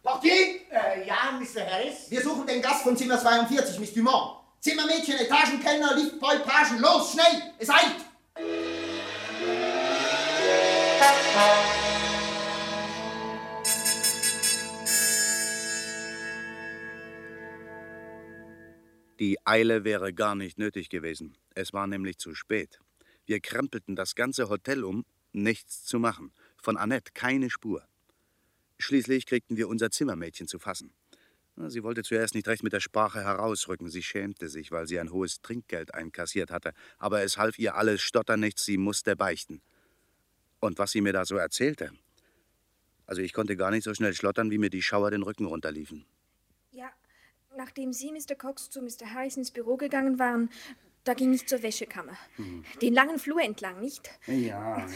Portier? 0.03 0.33
Äh, 0.71 1.07
ja, 1.07 1.39
Mr. 1.41 1.65
Harris? 1.65 2.11
Wir 2.11 2.23
suchen 2.23 2.47
den 2.47 2.61
Gast 2.61 2.83
von 2.83 2.97
Zimmer 2.97 3.21
42, 3.21 3.79
Miss 3.79 3.95
Dumont. 3.95 4.41
Zimmermädchen, 4.61 5.17
Etagenkellner, 5.17 5.95
Liftboy, 5.95 6.41
Pagen, 6.41 6.81
los, 6.81 7.13
schnell! 7.13 7.53
Es 7.59 7.71
eilt! 7.71 8.05
Die 19.19 19.39
Eile 19.47 19.85
wäre 19.85 20.13
gar 20.13 20.35
nicht 20.35 20.59
nötig 20.59 20.91
gewesen. 20.91 21.37
Es 21.55 21.73
war 21.73 21.87
nämlich 21.87 22.19
zu 22.19 22.35
spät. 22.35 22.81
Wir 23.25 23.41
krempelten 23.41 23.97
das 23.97 24.15
ganze 24.15 24.51
Hotel 24.51 24.85
um, 24.85 25.07
nichts 25.33 25.85
zu 25.85 25.99
machen. 25.99 26.33
Von 26.57 26.77
Annette 26.77 27.13
keine 27.15 27.49
Spur. 27.49 27.87
Schließlich 28.79 29.25
kriegten 29.25 29.57
wir 29.57 29.69
unser 29.69 29.91
Zimmermädchen 29.91 30.47
zu 30.49 30.59
fassen. 30.59 30.93
Sie 31.69 31.83
wollte 31.83 32.03
zuerst 32.03 32.35
nicht 32.35 32.47
recht 32.47 32.63
mit 32.63 32.75
der 32.75 32.81
Sprache 32.81 33.23
herausrücken. 33.23 33.89
Sie 33.89 34.03
schämte 34.03 34.51
sich, 34.51 34.71
weil 34.71 34.87
sie 34.87 35.01
ein 35.01 35.11
hohes 35.11 35.41
Trinkgeld 35.41 35.95
einkassiert 35.95 36.51
hatte. 36.51 36.75
Aber 36.99 37.23
es 37.23 37.39
half 37.39 37.59
ihr 37.59 37.75
alles 37.75 38.03
Stotter 38.03 38.37
nichts, 38.37 38.67
sie 38.67 38.77
musste 38.77 39.17
beichten. 39.17 39.63
Und 40.61 40.79
was 40.79 40.91
sie 40.91 41.01
mir 41.01 41.15
da 41.15 41.25
so 41.25 41.37
erzählte. 41.37 41.91
Also 43.07 43.23
ich 43.23 43.33
konnte 43.33 43.57
gar 43.57 43.71
nicht 43.71 43.85
so 43.85 43.95
schnell 43.95 44.13
schlottern, 44.13 44.51
wie 44.51 44.59
mir 44.59 44.69
die 44.69 44.83
Schauer 44.83 45.11
den 45.11 45.23
Rücken 45.23 45.47
runterliefen. 45.47 46.05
Ja, 47.57 47.65
nachdem 47.65 47.93
Sie, 47.93 48.13
Mr. 48.13 48.35
Cox, 48.37 48.71
zu 48.71 48.83
Mr. 48.83 49.13
Harris 49.13 49.37
ins 49.37 49.51
Büro 49.51 49.77
gegangen 49.77 50.19
waren, 50.19 50.51
da 51.05 51.15
ging 51.15 51.33
ich 51.33 51.47
zur 51.47 51.63
Wäschekammer. 51.63 52.17
Den 52.83 52.95
langen 52.95 53.19
Flur 53.19 53.41
entlang, 53.41 53.81
nicht? 53.81 54.11
Ja, 54.27 54.35
ja. 54.79 54.87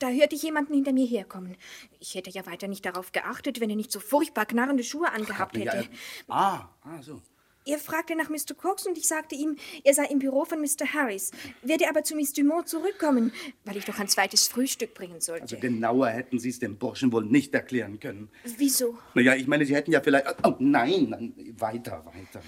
Da 0.00 0.08
hörte 0.08 0.34
ich 0.34 0.42
jemanden 0.42 0.74
hinter 0.74 0.92
mir 0.92 1.06
herkommen. 1.06 1.56
Ich 2.00 2.14
hätte 2.14 2.30
ja 2.30 2.44
weiter 2.46 2.66
nicht 2.68 2.84
darauf 2.84 3.12
geachtet, 3.12 3.60
wenn 3.60 3.70
er 3.70 3.76
nicht 3.76 3.92
so 3.92 4.00
furchtbar 4.00 4.44
knarrende 4.44 4.82
Schuhe 4.82 5.10
angehabt 5.12 5.56
Ja, 5.56 5.72
hätte. 5.72 5.88
Ah, 6.28 6.68
ah, 6.82 7.00
so. 7.00 7.22
Er 7.66 7.78
fragte 7.78 8.14
nach 8.14 8.28
Mr. 8.28 8.54
Cox 8.54 8.86
und 8.86 8.98
ich 8.98 9.08
sagte 9.08 9.34
ihm, 9.34 9.56
er 9.84 9.94
sei 9.94 10.04
im 10.06 10.18
Büro 10.18 10.44
von 10.44 10.60
Mr. 10.60 10.92
Harris, 10.92 11.30
werde 11.62 11.88
aber 11.88 12.04
zu 12.04 12.14
Miss 12.14 12.32
Dumont 12.34 12.68
zurückkommen, 12.68 13.32
weil 13.64 13.78
ich 13.78 13.86
doch 13.86 13.98
ein 13.98 14.08
zweites 14.08 14.48
Frühstück 14.48 14.92
bringen 14.92 15.22
sollte. 15.22 15.42
Also 15.44 15.56
genauer 15.56 16.08
hätten 16.08 16.38
Sie 16.38 16.50
es 16.50 16.58
dem 16.58 16.76
Burschen 16.76 17.10
wohl 17.10 17.24
nicht 17.24 17.54
erklären 17.54 17.98
können. 18.00 18.28
Wieso? 18.58 18.98
Naja, 19.14 19.34
ich 19.34 19.46
meine, 19.46 19.64
Sie 19.64 19.74
hätten 19.74 19.92
ja 19.92 20.02
vielleicht. 20.02 20.26
Oh, 20.44 20.56
nein, 20.58 21.06
nein, 21.08 21.54
weiter, 21.58 22.04
weiter. 22.04 22.42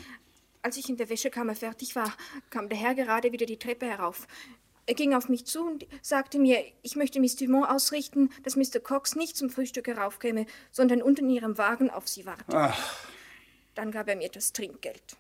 Als 0.61 0.77
ich 0.77 0.89
in 0.91 0.99
der 0.99 1.09
Wäschekammer 1.09 1.55
fertig 1.55 1.97
war, 1.97 2.15
kam 2.51 2.69
der 2.69 2.77
Herr 2.77 2.95
gerade 2.95 3.33
wieder 3.33 3.47
die 3.47 3.59
Treppe 3.59 3.87
herauf. 3.87 4.27
Er 4.85 4.95
ging 4.95 5.15
auf 5.15 5.29
mich 5.31 5.47
zu 5.47 5.67
und 5.67 5.87
sagte 6.03 6.39
mir, 6.39 6.63
ich 6.83 6.95
möchte 6.95 7.21
Miss 7.21 7.37
Dumont 7.37 7.71
ausrichten, 7.71 8.31
dass 8.43 8.55
Mr. 8.57 8.81
Cox 8.83 9.17
nicht 9.17 9.37
zum 9.37 9.49
Frühstück 9.49 9.89
heraufkäme, 9.89 10.47
sondern 10.71 11.01
unten 11.03 11.25
in 11.25 11.37
ihrem 11.37 11.59
Wagen 11.59 11.89
auf 11.89 12.07
sie 12.07 12.27
warte. 12.27 12.45
Ach, 12.49 13.09
Dann 13.77 13.93
gab 13.93 14.09
er 14.09 14.17
mir 14.17 14.29
das 14.29 14.53
Trinkgeld. 14.53 15.17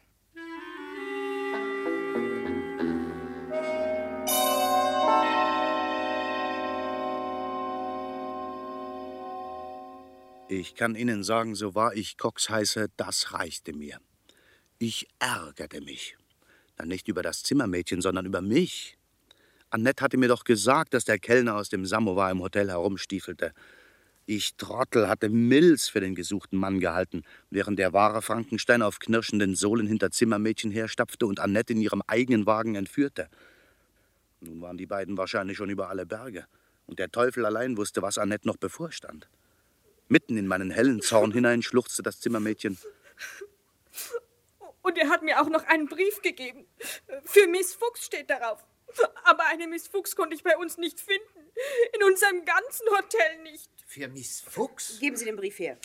ich 10.48 10.74
kann 10.74 10.94
Ihnen 10.94 11.22
sagen, 11.22 11.54
so 11.54 11.74
wahr 11.74 11.94
ich 11.94 12.18
Cox 12.18 12.48
heiße, 12.48 12.88
das 12.96 13.32
reichte 13.32 13.72
mir. 13.72 13.98
Ich 14.78 15.08
ärgerte 15.18 15.80
mich. 15.80 16.16
Dann 16.76 16.88
nicht 16.88 17.08
über 17.08 17.22
das 17.22 17.42
Zimmermädchen, 17.42 18.00
sondern 18.00 18.26
über 18.26 18.42
mich. 18.42 18.96
Annette 19.70 20.04
hatte 20.04 20.16
mir 20.16 20.28
doch 20.28 20.44
gesagt, 20.44 20.94
dass 20.94 21.04
der 21.04 21.18
Kellner 21.18 21.56
aus 21.56 21.68
dem 21.68 21.84
Samovar 21.84 22.30
im 22.30 22.40
Hotel 22.40 22.70
herumstiefelte. 22.70 23.52
Ich 24.28 24.56
Trottel 24.56 25.08
hatte 25.08 25.28
Mills 25.28 25.88
für 25.88 26.00
den 26.00 26.16
gesuchten 26.16 26.58
Mann 26.58 26.80
gehalten, 26.80 27.22
während 27.50 27.78
der 27.78 27.92
wahre 27.92 28.22
Frankenstein 28.22 28.82
auf 28.82 28.98
knirschenden 28.98 29.54
Sohlen 29.54 29.86
hinter 29.86 30.10
Zimmermädchen 30.10 30.72
herstapfte 30.72 31.26
und 31.26 31.38
Annette 31.38 31.74
in 31.74 31.80
ihrem 31.80 32.02
eigenen 32.08 32.44
Wagen 32.44 32.74
entführte. 32.74 33.28
Nun 34.40 34.60
waren 34.60 34.78
die 34.78 34.86
beiden 34.86 35.16
wahrscheinlich 35.16 35.56
schon 35.56 35.70
über 35.70 35.90
alle 35.90 36.06
Berge. 36.06 36.46
Und 36.88 36.98
der 36.98 37.08
Teufel 37.08 37.46
allein 37.46 37.76
wusste, 37.76 38.02
was 38.02 38.18
Annette 38.18 38.48
noch 38.48 38.56
bevorstand. 38.56 39.28
Mitten 40.08 40.36
in 40.36 40.48
meinen 40.48 40.72
hellen 40.72 41.02
Zorn 41.02 41.30
hinein 41.30 41.62
schluchzte 41.62 42.02
das 42.02 42.18
Zimmermädchen. 42.18 42.78
Und 44.82 44.98
er 44.98 45.08
hat 45.08 45.22
mir 45.22 45.40
auch 45.40 45.48
noch 45.48 45.64
einen 45.66 45.86
Brief 45.86 46.20
gegeben. 46.22 46.66
Für 47.22 47.46
Miss 47.46 47.74
Fuchs 47.74 48.06
steht 48.06 48.28
darauf. 48.28 48.64
Aber 49.22 49.46
eine 49.46 49.68
Miss 49.68 49.86
Fuchs 49.86 50.16
konnte 50.16 50.34
ich 50.34 50.42
bei 50.42 50.56
uns 50.56 50.78
nicht 50.78 50.98
finden. 50.98 51.52
In 51.94 52.02
unserem 52.02 52.44
ganzen 52.44 52.86
Hotel 52.88 53.42
nicht. 53.44 53.70
Für 53.86 54.08
Miss 54.08 54.40
Fuchs? 54.40 54.98
Geben 54.98 55.16
Sie 55.16 55.24
den 55.24 55.36
Brief 55.36 55.58
her. 55.58 55.78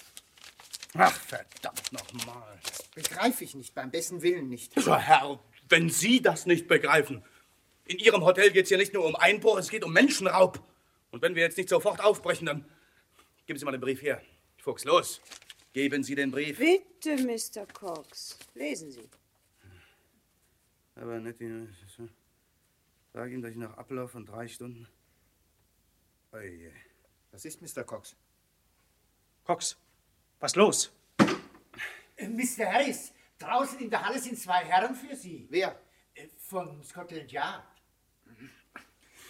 Ach, 0.95 1.17
verdammt 1.21 1.91
nochmal. 1.93 2.59
Begreife 2.95 3.43
ich 3.45 3.55
nicht, 3.55 3.73
beim 3.73 3.91
besten 3.91 4.21
Willen 4.21 4.49
nicht. 4.49 4.77
So, 4.79 4.97
Herr, 4.97 5.39
wenn 5.69 5.89
Sie 5.89 6.21
das 6.21 6.45
nicht 6.45 6.67
begreifen. 6.67 7.23
In 7.85 7.99
Ihrem 7.99 8.23
Hotel 8.23 8.51
geht 8.51 8.65
es 8.65 8.69
ja 8.69 8.77
nicht 8.77 8.93
nur 8.93 9.05
um 9.05 9.15
Einbruch, 9.15 9.57
es 9.57 9.69
geht 9.69 9.83
um 9.83 9.93
Menschenraub. 9.93 10.61
Und 11.11 11.21
wenn 11.21 11.35
wir 11.35 11.43
jetzt 11.43 11.57
nicht 11.57 11.69
sofort 11.69 12.01
aufbrechen, 12.01 12.47
dann 12.47 12.65
geben 13.45 13.57
Sie 13.57 13.65
mal 13.65 13.71
den 13.71 13.81
Brief 13.81 14.01
her. 14.01 14.21
Fuchs, 14.57 14.83
los. 14.83 15.21
Geben 15.73 16.03
Sie 16.03 16.15
den 16.15 16.31
Brief. 16.31 16.57
Bitte, 16.57 17.15
Mr. 17.23 17.65
Cox. 17.65 18.37
Lesen 18.55 18.91
Sie. 18.91 19.09
Aber 20.95 21.19
nicht, 21.19 21.39
sag 23.13 23.31
ihm, 23.31 23.41
dass 23.41 23.51
ich 23.51 23.57
nach 23.57 23.77
Ablauf 23.77 24.11
von 24.11 24.25
drei 24.25 24.47
Stunden. 24.47 24.87
Oje. 26.33 26.73
Was 27.31 27.45
ist, 27.45 27.61
Mr. 27.61 27.83
Cox? 27.83 28.15
Cox, 29.45 29.77
was 30.39 30.55
los? 30.55 30.91
Äh, 32.17 32.27
Mr. 32.27 32.65
Harris, 32.71 33.13
draußen 33.39 33.79
in 33.79 33.89
der 33.89 34.05
Halle 34.05 34.19
sind 34.19 34.37
zwei 34.37 34.63
Herren 34.65 34.95
für 34.95 35.15
Sie. 35.15 35.47
Wer? 35.49 35.79
Äh, 36.13 36.27
Von 36.37 36.83
Scotland 36.83 37.31
Yard. 37.31 37.63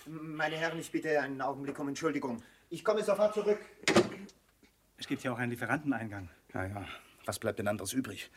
Meine 0.08 0.58
Herren, 0.58 0.80
ich 0.80 0.92
bitte 0.92 1.22
einen 1.22 1.42
Augenblick 1.42 1.78
um 1.80 1.88
Entschuldigung. 1.88 2.42
Ich 2.70 2.84
komme 2.84 3.04
sofort 3.04 3.36
zurück. 3.36 3.60
Es 4.98 5.08
gibt 5.08 5.24
ja 5.24 5.32
auch 5.32 5.38
einen 5.38 5.52
Lieferanteneingang. 5.52 6.30
Ja, 6.54 6.66
ja. 6.66 6.88
Was 7.26 7.38
bleibt 7.38 7.60
denn 7.60 7.68
anderes 7.68 7.94
übrig? 7.94 8.32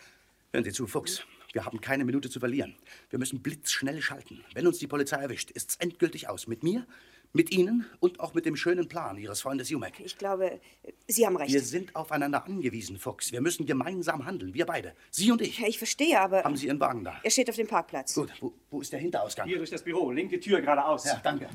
Hören 0.52 0.64
Sie 0.64 0.73
zu, 0.73 0.87
Fuchs. 0.87 1.25
Wir 1.52 1.64
haben 1.64 1.80
keine 1.80 2.04
Minute 2.04 2.28
zu 2.28 2.38
verlieren. 2.38 2.76
Wir 3.11 3.18
müssen 3.18 3.42
blitzschnell 3.42 4.02
schalten. 4.02 4.44
Wenn 4.54 4.66
uns 4.66 4.78
die 4.78 4.87
Polizei 4.87 5.16
erwischt, 5.16 5.50
ist's 5.52 5.76
endgültig 5.76 6.28
aus. 6.28 6.47
Mit 6.49 6.62
mir, 6.62 6.87
mit 7.34 7.52
Ihnen 7.52 7.84
und 8.00 8.20
auch 8.20 8.32
mit 8.32 8.46
dem 8.46 8.56
schönen 8.56 8.88
Plan 8.88 9.18
Ihres 9.18 9.42
Freundes 9.42 9.68
Jumek. 9.68 10.00
Ich 10.02 10.16
glaube, 10.16 10.60
Sie 11.08 11.26
haben 11.26 11.36
recht. 11.36 11.52
Wir 11.52 11.60
sind 11.60 11.94
aufeinander 11.94 12.46
angewiesen, 12.46 12.96
Fuchs. 12.98 13.32
Wir 13.32 13.40
müssen 13.40 13.66
gemeinsam 13.66 14.24
handeln. 14.24 14.54
Wir 14.54 14.64
beide. 14.64 14.94
Sie 15.10 15.30
und 15.30 15.42
ich. 15.42 15.58
Ja, 15.58 15.66
ich 15.66 15.78
verstehe, 15.78 16.18
aber. 16.18 16.44
Haben 16.44 16.56
Sie 16.56 16.68
Ihren 16.68 16.80
Wagen 16.80 17.04
da? 17.04 17.16
Er 17.22 17.30
steht 17.30 17.50
auf 17.50 17.56
dem 17.56 17.66
Parkplatz. 17.66 18.14
Gut. 18.14 18.32
Wo, 18.40 18.54
wo 18.70 18.80
ist 18.80 18.92
der 18.92 19.00
Hinterausgang? 19.00 19.48
Hier 19.48 19.58
durch 19.58 19.70
das 19.70 19.82
Büro, 19.82 20.12
linke 20.12 20.38
Tür 20.38 20.60
geradeaus. 20.60 21.04
Ja, 21.04 21.20
danke. 21.22 21.48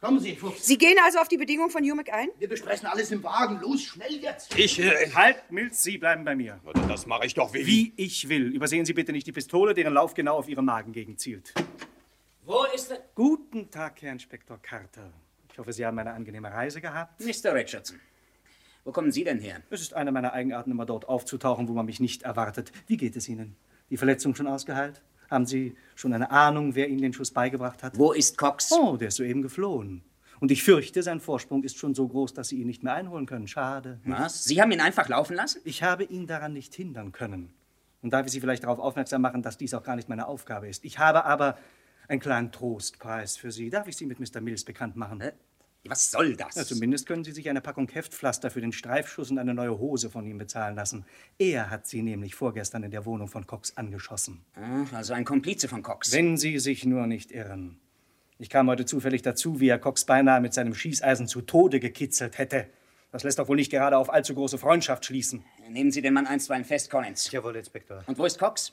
Kommen 0.00 0.18
Sie, 0.18 0.34
Fuchs. 0.34 0.66
Sie 0.66 0.76
gehen 0.76 0.96
also 1.04 1.20
auf 1.20 1.28
die 1.28 1.36
Bedingung 1.36 1.70
von 1.70 1.84
Jumek 1.84 2.12
ein? 2.12 2.28
Wir 2.40 2.48
besprechen 2.48 2.86
alles 2.86 3.12
im 3.12 3.22
Wagen. 3.22 3.60
Los, 3.62 3.82
schnell 3.84 4.16
jetzt. 4.16 4.58
Ich. 4.58 4.80
Äh, 4.80 5.12
Halt, 5.14 5.36
Mills, 5.52 5.80
Sie 5.84 5.98
bleiben 5.98 6.24
bei 6.24 6.34
mir. 6.34 6.58
das 6.88 7.06
mache 7.06 7.26
ich 7.26 7.34
doch 7.34 7.54
wie. 7.54 7.64
Wie 7.64 7.92
ich 7.96 8.28
will. 8.28 8.48
Übersehen 8.52 8.84
Sie 8.84 8.92
bitte 8.94 9.12
nicht 9.12 9.28
die 9.28 9.32
Pistole, 9.32 9.72
deren 9.74 9.94
Lauf 9.94 10.14
genau 10.14 10.36
auf 10.38 10.48
Ihren 10.48 10.64
Magengegend 10.64 11.20
zielt. 11.20 11.54
Wo 12.44 12.64
ist 12.74 12.90
er? 12.90 12.98
Guten 13.14 13.70
Tag, 13.70 14.02
Herr 14.02 14.10
Inspektor 14.10 14.58
Carter. 14.60 15.12
Ich 15.52 15.58
hoffe, 15.60 15.72
Sie 15.72 15.86
haben 15.86 15.96
eine 16.00 16.12
angenehme 16.12 16.50
Reise 16.50 16.80
gehabt. 16.80 17.20
Mr. 17.20 17.54
Richardson. 17.54 18.00
Wo 18.82 18.90
kommen 18.90 19.12
Sie 19.12 19.22
denn 19.22 19.38
her? 19.38 19.62
Es 19.70 19.80
ist 19.80 19.94
eine 19.94 20.10
meiner 20.10 20.32
Eigenarten, 20.32 20.72
immer 20.72 20.84
dort 20.84 21.08
aufzutauchen, 21.08 21.68
wo 21.68 21.72
man 21.72 21.86
mich 21.86 22.00
nicht 22.00 22.24
erwartet. 22.24 22.72
Wie 22.88 22.96
geht 22.96 23.14
es 23.14 23.28
Ihnen? 23.28 23.54
Die 23.90 23.96
Verletzung 23.96 24.34
schon 24.34 24.48
ausgeheilt? 24.48 25.02
Haben 25.30 25.46
Sie 25.46 25.76
schon 25.94 26.12
eine 26.12 26.32
Ahnung, 26.32 26.74
wer 26.74 26.88
Ihnen 26.88 27.00
den 27.00 27.12
Schuss 27.12 27.30
beigebracht 27.30 27.84
hat? 27.84 27.96
Wo 27.96 28.10
ist 28.10 28.36
Cox? 28.36 28.72
Oh, 28.72 28.96
der 28.96 29.08
ist 29.08 29.18
soeben 29.18 29.42
geflohen. 29.42 30.02
Und 30.40 30.50
ich 30.50 30.64
fürchte, 30.64 31.04
sein 31.04 31.20
Vorsprung 31.20 31.62
ist 31.62 31.78
schon 31.78 31.94
so 31.94 32.08
groß, 32.08 32.34
dass 32.34 32.48
Sie 32.48 32.60
ihn 32.60 32.66
nicht 32.66 32.82
mehr 32.82 32.94
einholen 32.94 33.26
können. 33.26 33.46
Schade. 33.46 34.00
Was? 34.04 34.42
Sie 34.42 34.60
haben 34.60 34.72
ihn 34.72 34.80
einfach 34.80 35.08
laufen 35.08 35.36
lassen? 35.36 35.60
Ich 35.64 35.84
habe 35.84 36.02
ihn 36.02 36.26
daran 36.26 36.54
nicht 36.54 36.74
hindern 36.74 37.12
können. 37.12 37.54
Und 38.02 38.12
darf 38.12 38.26
ich 38.26 38.32
Sie 38.32 38.40
vielleicht 38.40 38.64
darauf 38.64 38.80
aufmerksam 38.80 39.22
machen, 39.22 39.42
dass 39.42 39.58
dies 39.58 39.74
auch 39.74 39.84
gar 39.84 39.94
nicht 39.94 40.08
meine 40.08 40.26
Aufgabe 40.26 40.66
ist. 40.66 40.84
Ich 40.84 40.98
habe 40.98 41.24
aber 41.24 41.56
einen 42.12 42.20
kleinen 42.20 42.52
Trostpreis 42.52 43.36
für 43.36 43.50
Sie. 43.50 43.70
Darf 43.70 43.88
ich 43.88 43.96
Sie 43.96 44.06
mit 44.06 44.20
Mr. 44.20 44.40
Mills 44.40 44.64
bekannt 44.64 44.96
machen? 44.96 45.20
Hä? 45.20 45.32
Was 45.84 46.12
soll 46.12 46.36
das? 46.36 46.54
Ja, 46.54 46.64
zumindest 46.64 47.06
können 47.06 47.24
Sie 47.24 47.32
sich 47.32 47.48
eine 47.48 47.60
Packung 47.60 47.88
Heftpflaster 47.88 48.50
für 48.50 48.60
den 48.60 48.70
Streifschuss 48.70 49.32
und 49.32 49.38
eine 49.38 49.52
neue 49.52 49.78
Hose 49.78 50.10
von 50.10 50.24
ihm 50.26 50.38
bezahlen 50.38 50.76
lassen. 50.76 51.06
Er 51.38 51.70
hat 51.70 51.88
Sie 51.88 52.02
nämlich 52.02 52.36
vorgestern 52.36 52.84
in 52.84 52.92
der 52.92 53.04
Wohnung 53.04 53.26
von 53.26 53.46
Cox 53.48 53.76
angeschossen. 53.76 54.44
Ach, 54.54 54.92
also 54.92 55.14
ein 55.14 55.24
Komplize 55.24 55.66
von 55.66 55.82
Cox. 55.82 56.12
Wenn 56.12 56.36
Sie 56.36 56.60
sich 56.60 56.84
nur 56.84 57.08
nicht 57.08 57.32
irren. 57.32 57.80
Ich 58.38 58.48
kam 58.50 58.68
heute 58.68 58.84
zufällig 58.84 59.22
dazu, 59.22 59.58
wie 59.58 59.68
er 59.68 59.78
Cox 59.78 60.04
beinahe 60.04 60.40
mit 60.40 60.54
seinem 60.54 60.74
Schießeisen 60.74 61.26
zu 61.26 61.40
Tode 61.40 61.80
gekitzelt 61.80 62.38
hätte. 62.38 62.68
Das 63.10 63.24
lässt 63.24 63.38
doch 63.38 63.48
wohl 63.48 63.56
nicht 63.56 63.70
gerade 63.70 63.96
auf 63.96 64.12
allzu 64.12 64.34
große 64.34 64.58
Freundschaft 64.58 65.06
schließen. 65.06 65.44
Nehmen 65.68 65.90
Sie 65.90 66.02
den 66.02 66.14
Mann 66.14 66.26
einstweilen 66.26 66.64
fest, 66.64 66.90
Collins. 66.90 67.30
Jawohl, 67.32 67.56
Inspektor. 67.56 68.04
Und 68.06 68.18
wo 68.18 68.24
ist 68.24 68.38
Cox? 68.38 68.72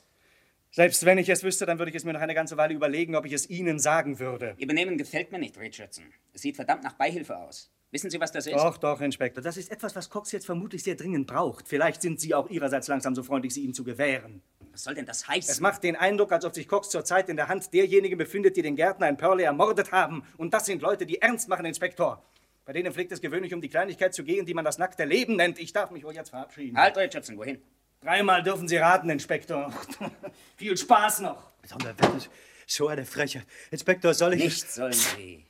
Selbst 0.72 1.04
wenn 1.04 1.18
ich 1.18 1.28
es 1.28 1.42
wüsste, 1.42 1.66
dann 1.66 1.78
würde 1.78 1.90
ich 1.90 1.96
es 1.96 2.04
mir 2.04 2.12
noch 2.12 2.20
eine 2.20 2.34
ganze 2.34 2.56
Weile 2.56 2.74
überlegen, 2.74 3.16
ob 3.16 3.26
ich 3.26 3.32
es 3.32 3.50
Ihnen 3.50 3.80
sagen 3.80 4.20
würde. 4.20 4.54
Ihr 4.56 4.68
Benehmen 4.68 4.96
gefällt 4.96 5.32
mir 5.32 5.38
nicht, 5.38 5.58
Richardson. 5.58 6.04
Es 6.32 6.42
sieht 6.42 6.54
verdammt 6.54 6.84
nach 6.84 6.92
Beihilfe 6.92 7.36
aus. 7.36 7.72
Wissen 7.90 8.08
Sie, 8.08 8.20
was 8.20 8.30
das 8.30 8.46
ist? 8.46 8.54
Doch, 8.54 8.78
doch, 8.78 9.00
Inspektor. 9.00 9.42
Das 9.42 9.56
ist 9.56 9.72
etwas, 9.72 9.96
was 9.96 10.08
Cox 10.08 10.30
jetzt 10.30 10.46
vermutlich 10.46 10.84
sehr 10.84 10.94
dringend 10.94 11.26
braucht. 11.26 11.66
Vielleicht 11.66 12.02
sind 12.02 12.20
Sie 12.20 12.34
auch 12.34 12.48
Ihrerseits 12.48 12.86
langsam 12.86 13.16
so 13.16 13.24
freundlich, 13.24 13.52
sie 13.52 13.64
ihm 13.64 13.74
zu 13.74 13.82
gewähren. 13.82 14.42
Was 14.70 14.84
soll 14.84 14.94
denn 14.94 15.06
das 15.06 15.26
heißen? 15.26 15.50
Es 15.50 15.58
macht 15.58 15.82
den 15.82 15.96
Eindruck, 15.96 16.30
als 16.30 16.44
ob 16.44 16.54
sich 16.54 16.68
Cox 16.68 16.88
zurzeit 16.90 17.28
in 17.28 17.36
der 17.36 17.48
Hand 17.48 17.74
derjenigen 17.74 18.16
befindet, 18.16 18.56
die 18.56 18.62
den 18.62 18.76
Gärtner 18.76 19.08
in 19.08 19.16
Purley 19.16 19.42
ermordet 19.42 19.90
haben. 19.90 20.22
Und 20.36 20.54
das 20.54 20.66
sind 20.66 20.82
Leute, 20.82 21.04
die 21.04 21.20
ernst 21.20 21.48
machen, 21.48 21.64
Inspektor. 21.64 22.24
Bei 22.64 22.72
denen 22.72 22.92
pflegt 22.92 23.10
es 23.10 23.20
gewöhnlich 23.20 23.52
um 23.52 23.60
die 23.60 23.68
Kleinigkeit 23.68 24.14
zu 24.14 24.22
gehen, 24.22 24.46
die 24.46 24.54
man 24.54 24.64
das 24.64 24.78
nackte 24.78 25.04
Leben 25.04 25.34
nennt. 25.34 25.58
Ich 25.58 25.72
darf 25.72 25.90
mich 25.90 26.04
wohl 26.04 26.14
jetzt 26.14 26.30
verabschieden. 26.30 26.76
Halt, 26.78 26.96
Richardson, 26.96 27.36
wohin? 27.36 27.60
Dreimal 28.02 28.42
dürfen 28.42 28.66
Sie 28.66 28.78
raten, 28.78 29.10
Inspektor. 29.10 29.72
Viel 30.56 30.76
Spaß 30.76 31.20
noch. 31.20 31.50
Donnerwetter, 31.68 32.18
so 32.66 32.88
eine 32.88 33.04
Frechheit. 33.04 33.46
Inspektor, 33.70 34.14
soll 34.14 34.34
ich... 34.34 34.44
Nicht 34.44 34.72
sollen 34.72 34.92
Sie. 34.92 35.44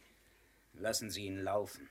Lassen 0.74 1.10
Sie 1.10 1.26
ihn 1.26 1.42
laufen. 1.44 1.88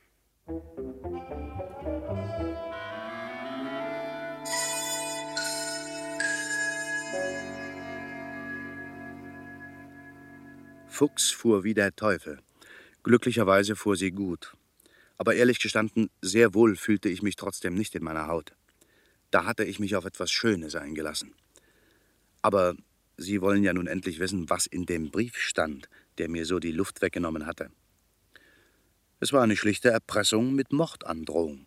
Fuchs 10.88 11.32
fuhr 11.32 11.64
wie 11.64 11.74
der 11.74 11.96
Teufel. 11.96 12.42
Glücklicherweise 13.04 13.78
fuhr 13.78 13.96
sie 13.96 14.12
gut. 14.12 14.58
Aber 15.18 15.34
ehrlich 15.36 15.60
gestanden, 15.60 16.10
sehr 16.22 16.54
wohl 16.54 16.76
fühlte 16.76 17.08
ich 17.08 17.22
mich 17.22 17.38
trotzdem 17.38 17.76
nicht 17.76 17.96
in 17.96 18.04
meiner 18.04 18.28
Haut. 18.28 18.54
Da 19.32 19.46
hatte 19.46 19.64
ich 19.64 19.80
mich 19.80 19.96
auf 19.96 20.06
etwas 20.06 20.32
Schönes 20.32 20.76
eingelassen. 20.76 21.34
Aber 22.42 22.76
Sie 23.22 23.42
wollen 23.42 23.64
ja 23.64 23.74
nun 23.74 23.88
endlich 23.88 24.20
wissen, 24.20 24.50
was 24.50 24.66
in 24.66 24.86
dem 24.86 25.12
Brief 25.12 25.36
stand, 25.38 25.90
der 26.20 26.30
mir 26.30 26.46
so 26.46 26.60
die 26.60 26.72
Luft 26.72 27.02
weggenommen 27.02 27.46
hatte. 27.46 27.70
Es 29.20 29.34
war 29.34 29.44
eine 29.44 29.58
schlichte 29.58 29.90
Erpressung 29.90 30.56
mit 30.56 30.72
Mordandrohung. 30.72 31.66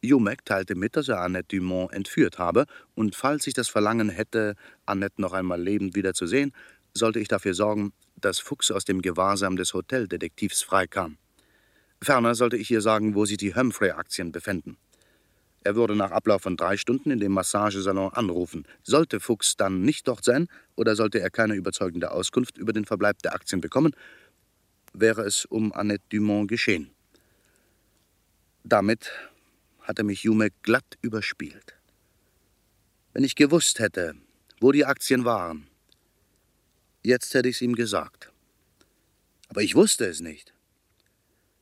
Jumek 0.00 0.44
teilte 0.44 0.76
mit, 0.76 0.96
dass 0.96 1.08
er 1.08 1.20
Annette 1.20 1.56
Dumont 1.56 1.92
entführt 1.92 2.38
habe, 2.38 2.66
und 2.94 3.16
falls 3.16 3.48
ich 3.48 3.54
das 3.54 3.68
Verlangen 3.68 4.10
hätte, 4.10 4.54
Annette 4.86 5.20
noch 5.20 5.32
einmal 5.32 5.60
lebend 5.60 5.96
wiederzusehen, 5.96 6.52
sollte 6.94 7.18
ich 7.18 7.26
dafür 7.26 7.54
sorgen, 7.54 7.92
dass 8.16 8.38
Fuchs 8.38 8.70
aus 8.70 8.84
dem 8.84 9.02
Gewahrsam 9.02 9.56
des 9.56 9.74
Hoteldetektivs 9.74 10.62
freikam. 10.62 11.18
Ferner 12.00 12.36
sollte 12.36 12.56
ich 12.56 12.70
ihr 12.70 12.80
sagen, 12.80 13.16
wo 13.16 13.24
sich 13.24 13.38
die 13.38 13.56
Humphrey-Aktien 13.56 14.30
befänden. 14.30 14.76
Er 15.64 15.76
würde 15.76 15.94
nach 15.94 16.10
Ablauf 16.10 16.42
von 16.42 16.56
drei 16.56 16.76
Stunden 16.76 17.10
in 17.10 17.20
dem 17.20 17.32
Massagesalon 17.32 18.12
anrufen. 18.12 18.66
Sollte 18.82 19.20
Fuchs 19.20 19.56
dann 19.56 19.82
nicht 19.82 20.08
dort 20.08 20.24
sein 20.24 20.48
oder 20.74 20.96
sollte 20.96 21.20
er 21.20 21.30
keine 21.30 21.54
überzeugende 21.54 22.10
Auskunft 22.10 22.58
über 22.58 22.72
den 22.72 22.84
Verbleib 22.84 23.22
der 23.22 23.34
Aktien 23.34 23.60
bekommen, 23.60 23.94
wäre 24.92 25.22
es 25.22 25.44
um 25.44 25.72
Annette 25.72 26.04
Dumont 26.10 26.48
geschehen. 26.48 26.90
Damit 28.64 29.10
hatte 29.80 30.04
mich 30.04 30.22
Jume 30.24 30.50
glatt 30.62 30.98
überspielt. 31.00 31.74
Wenn 33.12 33.24
ich 33.24 33.34
gewusst 33.34 33.78
hätte, 33.78 34.14
wo 34.60 34.72
die 34.72 34.84
Aktien 34.84 35.24
waren, 35.24 35.66
jetzt 37.02 37.34
hätte 37.34 37.48
ich 37.48 37.56
es 37.56 37.62
ihm 37.62 37.74
gesagt. 37.74 38.32
Aber 39.48 39.62
ich 39.62 39.74
wusste 39.74 40.06
es 40.06 40.20
nicht. 40.20 40.54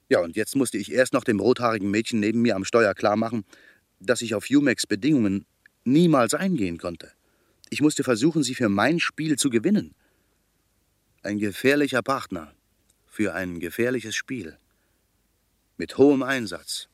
Ja, 0.09 0.21
und 0.21 0.37
jetzt 0.37 0.57
musste 0.57 0.79
ich 0.79 0.93
erst 0.93 1.13
noch 1.13 1.25
dem 1.25 1.41
rothaarigen 1.41 1.91
Mädchen 1.91 2.21
neben 2.21 2.43
mir 2.43 2.57
am 2.57 2.65
Steuer 2.65 2.95
klarmachen, 2.95 3.45
dass 4.01 4.23
ich 4.23 4.35
auf 4.35 4.49
Jumex 4.49 4.87
Bedingungen 4.87 5.47
niemals 5.85 6.35
eingehen 6.35 6.79
konnte. 6.79 7.13
Ich 7.69 7.81
musste 7.81 8.03
versuchen, 8.03 8.43
sie 8.43 8.55
für 8.55 8.69
mein 8.69 8.99
Spiel 8.99 9.39
zu 9.39 9.51
gewinnen. 9.51 9.95
Ein 11.23 11.39
gefährlicher 11.39 12.03
Partner 12.03 12.53
für 13.07 13.35
ein 13.35 13.61
gefährliches 13.61 14.17
Spiel. 14.17 14.57
Mit 15.77 15.99
hohem 15.99 16.23
Einsatz. 16.23 16.89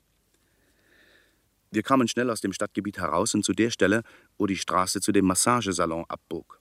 Wir 1.70 1.82
kamen 1.82 2.08
schnell 2.08 2.30
aus 2.30 2.40
dem 2.40 2.52
Stadtgebiet 2.52 2.98
heraus 2.98 3.34
und 3.34 3.44
zu 3.44 3.52
der 3.52 3.70
Stelle, 3.70 4.02
wo 4.38 4.46
die 4.46 4.56
Straße 4.56 5.00
zu 5.00 5.12
dem 5.12 5.26
Massagesalon 5.26 6.04
abbog. 6.08 6.55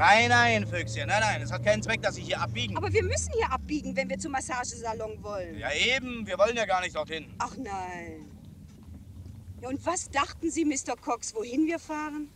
Nein, 0.00 0.30
nein, 0.30 0.66
Füchschen, 0.66 1.08
nein, 1.08 1.20
nein, 1.20 1.42
es 1.42 1.52
hat 1.52 1.62
keinen 1.62 1.82
Zweck, 1.82 2.00
dass 2.00 2.16
ich 2.16 2.24
hier 2.24 2.40
abbiegen. 2.40 2.74
Aber 2.74 2.90
wir 2.90 3.02
müssen 3.02 3.34
hier 3.34 3.52
abbiegen, 3.52 3.94
wenn 3.94 4.08
wir 4.08 4.18
zum 4.18 4.32
Massagesalon 4.32 5.22
wollen. 5.22 5.58
Ja, 5.58 5.70
eben, 5.74 6.26
wir 6.26 6.38
wollen 6.38 6.56
ja 6.56 6.64
gar 6.64 6.80
nicht 6.80 6.96
dorthin. 6.96 7.26
Ach 7.36 7.54
nein. 7.58 8.24
Ja, 9.60 9.68
und 9.68 9.84
was 9.84 10.08
dachten 10.08 10.50
Sie, 10.50 10.64
Mr. 10.64 10.96
Cox, 10.98 11.34
wohin 11.34 11.66
wir 11.66 11.78
fahren? 11.78 12.30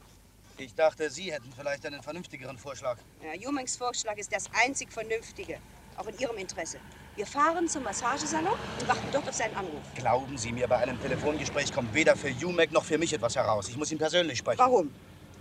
Ich 0.59 0.75
dachte, 0.75 1.09
Sie 1.09 1.33
hätten 1.33 1.51
vielleicht 1.57 1.87
einen 1.87 2.03
vernünftigeren 2.03 2.59
Vorschlag. 2.59 2.99
Ja, 3.23 3.33
Jumings 3.33 3.79
Vorschlag 3.79 4.19
ist 4.19 4.31
das 4.31 4.45
einzig 4.63 4.93
Vernünftige. 4.93 5.57
Auch 5.97 6.07
in 6.07 6.19
Ihrem 6.19 6.37
Interesse. 6.37 6.77
Wir 7.17 7.27
fahren 7.27 7.67
zum 7.67 7.85
Massagesalon 7.85 8.59
und 8.79 8.89
warten 8.89 9.09
dort 9.11 9.27
auf 9.27 9.35
seinen 9.35 9.57
Anruf. 9.57 9.81
Glauben 9.95 10.37
Sie 10.37 10.53
mir, 10.53 10.69
bei 10.69 10.77
einem 10.77 11.01
Telefongespräch 11.01 11.73
kommt 11.73 11.95
weder 11.95 12.15
für 12.15 12.29
Jumek 12.29 12.73
noch 12.73 12.85
für 12.85 12.99
mich 12.99 13.15
etwas 13.15 13.37
heraus. 13.37 13.71
Ich 13.71 13.79
muss 13.79 13.91
ihn 13.91 13.97
persönlich 13.97 14.37
sprechen. 14.37 14.59
Warum? 14.59 14.91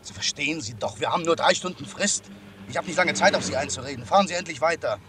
Sie 0.04 0.14
verstehen 0.14 0.62
Sie 0.62 0.74
doch, 0.74 1.00
wir 1.00 1.10
haben 1.12 1.24
nur 1.24 1.36
drei 1.36 1.54
Stunden 1.54 1.86
Frist. 1.86 2.26
Ich 2.70 2.78
habe 2.78 2.88
nicht 2.88 2.98
lange 2.98 3.14
Zeit, 3.14 3.36
auf 3.36 3.44
Sie 3.44 3.56
einzureden. 3.56 4.06
Fahren 4.06 4.28
Sie 4.28 4.34
endlich 4.34 4.60
weiter. 4.60 5.00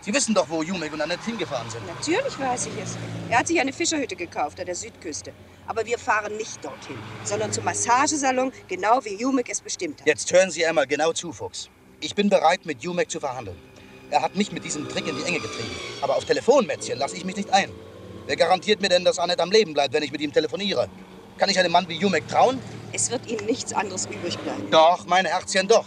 Sie 0.00 0.14
wissen 0.14 0.34
doch, 0.34 0.48
wo 0.48 0.62
Jumek 0.62 0.92
und 0.92 1.00
Annette 1.00 1.24
hingefahren 1.24 1.68
sind. 1.70 1.84
Natürlich 1.86 2.38
weiß 2.38 2.66
ich 2.66 2.82
es. 2.82 2.96
Er 3.30 3.38
hat 3.38 3.48
sich 3.48 3.60
eine 3.60 3.72
Fischerhütte 3.72 4.14
gekauft 4.14 4.60
an 4.60 4.66
der 4.66 4.74
Südküste. 4.74 5.32
Aber 5.66 5.84
wir 5.86 5.98
fahren 5.98 6.36
nicht 6.36 6.62
dorthin, 6.64 6.98
sondern 7.24 7.50
zum 7.52 7.64
Massagesalon, 7.64 8.52
genau 8.68 9.02
wie 9.04 9.16
Jumek 9.16 9.48
es 9.48 9.60
bestimmt 9.60 10.00
hat. 10.00 10.06
Jetzt 10.06 10.30
hören 10.32 10.50
Sie 10.50 10.64
einmal 10.64 10.86
genau 10.86 11.12
zu, 11.12 11.32
Fuchs. 11.32 11.70
Ich 12.00 12.14
bin 12.14 12.28
bereit, 12.28 12.66
mit 12.66 12.82
Jumek 12.82 13.10
zu 13.10 13.18
verhandeln. 13.18 13.56
Er 14.10 14.22
hat 14.22 14.36
mich 14.36 14.52
mit 14.52 14.62
diesem 14.64 14.88
Trick 14.88 15.08
in 15.08 15.16
die 15.16 15.22
Enge 15.22 15.40
getrieben. 15.40 15.74
Aber 16.02 16.16
auf 16.16 16.26
Telefonmätzchen 16.26 16.98
lasse 16.98 17.16
ich 17.16 17.24
mich 17.24 17.36
nicht 17.36 17.50
ein. 17.50 17.72
Wer 18.26 18.36
garantiert 18.36 18.82
mir 18.82 18.90
denn, 18.90 19.04
dass 19.04 19.18
Annette 19.18 19.42
am 19.42 19.50
Leben 19.50 19.72
bleibt, 19.72 19.94
wenn 19.94 20.02
ich 20.02 20.12
mit 20.12 20.20
ihm 20.20 20.32
telefoniere? 20.32 20.88
Kann 21.36 21.48
ich 21.48 21.58
einem 21.58 21.72
Mann 21.72 21.88
wie 21.88 21.94
Jumek 21.94 22.28
trauen? 22.28 22.60
Es 22.92 23.10
wird 23.10 23.26
Ihnen 23.26 23.44
nichts 23.46 23.72
anderes 23.72 24.06
übrig 24.06 24.38
bleiben. 24.38 24.70
Doch, 24.70 25.04
mein 25.06 25.24
Herzchen, 25.26 25.66
doch. 25.66 25.86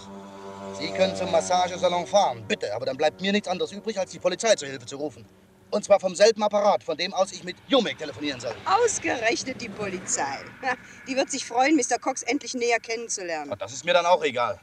Sie 0.78 0.90
können 0.92 1.16
zum 1.16 1.32
Massagesalon 1.32 2.06
fahren, 2.06 2.44
bitte, 2.48 2.76
aber 2.76 2.86
dann 2.86 2.98
bleibt 2.98 3.22
mir 3.22 3.32
nichts 3.32 3.48
anderes 3.48 3.72
übrig, 3.72 3.98
als 3.98 4.12
die 4.12 4.20
Polizei 4.20 4.54
zur 4.56 4.68
Hilfe 4.68 4.86
zu 4.86 4.98
rufen. 4.98 5.26
Und 5.72 5.84
zwar 5.84 6.00
vom 6.00 6.16
selben 6.16 6.44
Apparat, 6.44 6.84
von 6.84 6.98
dem 6.98 7.14
aus 7.14 7.32
ich 7.32 7.44
mit 7.44 7.56
Jumek 7.68 7.98
telefonieren 7.98 8.40
soll. 8.40 8.54
Ausgerechnet 8.66 9.62
die 9.62 9.70
Polizei. 9.70 10.40
Die 11.08 11.16
wird 11.16 11.32
sich 11.32 11.46
freuen, 11.46 11.76
Mr. 11.76 11.98
Cox 12.00 12.24
endlich 12.24 12.54
näher 12.54 12.80
kennenzulernen. 12.80 13.54
Das 13.58 13.74
ist 13.74 13.86
mir 13.86 13.94
dann 13.94 14.06
auch 14.06 14.24
egal. 14.24 14.60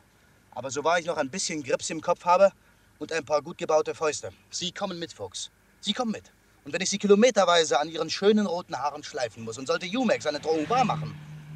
Aber 0.52 0.70
so 0.70 0.84
wahr 0.84 0.98
ich 0.98 1.06
noch 1.06 1.16
ein 1.16 1.30
bisschen 1.30 1.62
Grips 1.62 1.90
im 1.90 2.00
Kopf 2.00 2.24
habe 2.24 2.52
und 2.98 3.12
ein 3.12 3.24
paar 3.24 3.42
gut 3.42 3.58
gebaute 3.58 3.94
Fäuste. 3.94 4.30
Sie 4.50 4.70
kommen 4.70 4.98
mit, 4.98 5.12
Fuchs. 5.12 5.50
Sie 5.80 5.92
kommen 5.92 6.12
mit. 6.12 6.30
Und 6.64 6.72
wenn 6.72 6.80
ich 6.80 6.90
Sie 6.90 6.98
kilometerweise 6.98 7.78
an 7.78 7.88
Ihren 7.88 8.08
schönen 8.08 8.46
roten 8.46 8.78
Haaren 8.78 9.02
schleifen 9.02 9.44
muss 9.44 9.58
und 9.58 9.66
sollte 9.66 9.86
Jumek 9.86 10.22
seine 10.22 10.40
Drohung 10.40 10.68
wahrmachen, 10.68 11.14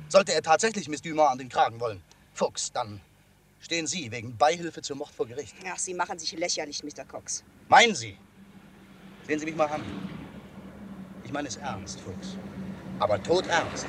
sollte 0.08 0.32
er 0.32 0.42
tatsächlich 0.42 0.88
Miss 0.88 1.02
Dumont 1.02 1.30
an 1.30 1.38
den 1.38 1.48
Kragen 1.48 1.80
wollen, 1.80 2.02
Fuchs, 2.34 2.70
dann 2.72 3.00
stehen 3.60 3.86
Sie 3.86 4.10
wegen 4.10 4.36
Beihilfe 4.36 4.82
zum 4.82 4.98
Mord 4.98 5.10
vor 5.10 5.26
Gericht. 5.26 5.54
Ach, 5.66 5.78
Sie 5.78 5.94
machen 5.94 6.18
sich 6.18 6.32
lächerlich, 6.32 6.84
Mr. 6.84 7.04
Cox. 7.04 7.42
Meinen 7.68 7.94
Sie? 7.94 8.16
Sehen 9.26 9.38
Sie 9.38 9.46
mich 9.46 9.56
mal 9.56 9.66
an. 9.66 9.82
Ich 11.24 11.32
meine 11.32 11.48
es 11.48 11.56
ernst, 11.56 12.00
Fuchs. 12.00 12.36
Aber 12.98 13.22
todernst. 13.22 13.86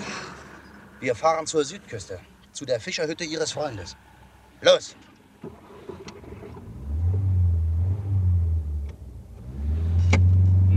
Wir 0.99 1.15
fahren 1.15 1.47
zur 1.47 1.63
Südküste, 1.63 2.19
zu 2.51 2.65
der 2.65 2.79
Fischerhütte 2.79 3.23
Ihres 3.23 3.51
Freundes. 3.51 3.95
Los! 4.61 4.95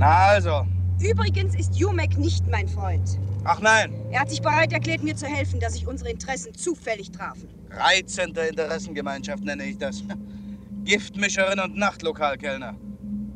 Na 0.02 0.16
also. 0.34 0.66
Übrigens 1.00 1.54
ist 1.54 1.76
Jumek 1.76 2.18
nicht 2.18 2.44
mein 2.50 2.66
Freund. 2.66 3.20
Ach 3.44 3.60
nein, 3.60 3.92
Er 4.10 4.22
hat 4.22 4.30
sich 4.30 4.42
bereit 4.42 4.72
erklärt, 4.72 5.04
mir 5.04 5.14
zu 5.14 5.26
helfen, 5.26 5.60
dass 5.60 5.74
sich 5.74 5.86
unsere 5.86 6.10
Interessen 6.10 6.52
zufällig 6.54 7.12
trafen. 7.12 7.48
reizende 7.70 8.40
Interessengemeinschaft 8.48 9.44
nenne 9.44 9.62
ich 9.64 9.78
das. 9.78 10.02
Giftmischerin 10.84 11.60
und 11.60 11.76
Nachtlokalkellner. 11.76 12.74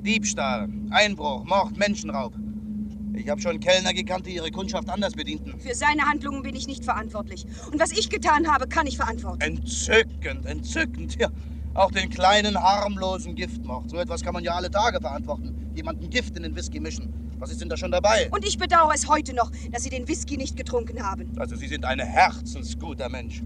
Diebstahl, 0.03 0.69
Einbruch, 0.91 1.45
Mord, 1.45 1.77
Menschenraub. 1.77 2.35
Ich 3.15 3.29
habe 3.29 3.41
schon 3.41 3.61
Kellner 3.61 3.93
gekannt, 3.95 4.27
die 4.27 4.35
ihre 4.35 4.51
Kundschaft 4.51 4.91
anders 4.91 5.13
bedienten. 5.13 5.61
Für 5.61 5.75
seine 5.77 6.03
Handlungen 6.03 6.43
bin 6.43 6.57
ich 6.57 6.67
nicht 6.67 6.85
verantwortlich. 6.85 7.47
Und 7.71 7.81
was 7.81 7.93
ich 7.93 8.11
getan 8.11 8.53
habe, 8.53 8.67
kann 8.67 8.89
ich 8.89 8.97
verantworten. 8.97 9.41
Entzückend, 9.41 10.45
entzückend. 10.47 11.17
Ja, 11.21 11.29
auch 11.77 11.91
den 11.91 12.11
kleinen, 12.11 12.61
harmlosen 12.61 13.35
Giftmord. 13.35 13.91
So 13.91 13.99
etwas 13.99 14.23
kann 14.23 14.35
man 14.35 14.43
ja 14.43 14.55
alle 14.55 14.71
Tage 14.71 15.01
verantworten. 15.01 15.71
Jemanden 15.75 16.09
Gift 16.09 16.37
in 16.37 16.43
den 16.43 16.57
Whisky 16.57 16.81
mischen. 16.81 17.13
Was 17.39 17.51
ist 17.51 17.61
denn 17.61 17.69
da 17.69 17.77
schon 17.77 17.91
dabei? 17.91 18.29
Und 18.31 18.47
ich 18.47 18.57
bedauere 18.57 18.95
es 18.95 19.09
heute 19.09 19.35
noch, 19.35 19.51
dass 19.71 19.83
Sie 19.83 19.91
den 19.91 20.09
Whisky 20.09 20.39
nicht 20.39 20.57
getrunken 20.57 21.03
haben. 21.03 21.31
Also, 21.39 21.55
Sie 21.55 21.69
sind 21.69 21.85
ein 21.85 21.99
herzensguter 21.99 23.11
Mensch. 23.11 23.43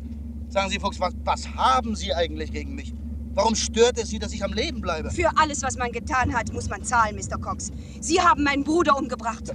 Sagen 0.49 0.71
Sie, 0.71 0.79
Fuchs, 0.79 1.01
was, 1.01 1.13
was 1.25 1.49
haben 1.55 1.97
Sie 1.97 2.15
eigentlich 2.15 2.53
gegen 2.53 2.75
mich? 2.77 2.95
Warum 3.35 3.55
stört 3.55 3.99
es 3.99 4.11
Sie, 4.11 4.19
dass 4.19 4.33
ich 4.33 4.45
am 4.45 4.53
Leben 4.53 4.81
bleibe? 4.81 5.11
Für 5.11 5.31
alles, 5.37 5.63
was 5.63 5.77
man 5.77 5.91
getan 5.91 6.33
hat, 6.33 6.53
muss 6.53 6.69
man 6.69 6.85
zahlen, 6.85 7.17
Mr. 7.17 7.39
Cox. 7.39 7.71
Sie 8.01 8.21
haben 8.21 8.45
meinen 8.45 8.65
Bruder 8.65 8.97
umgebracht. 8.97 9.55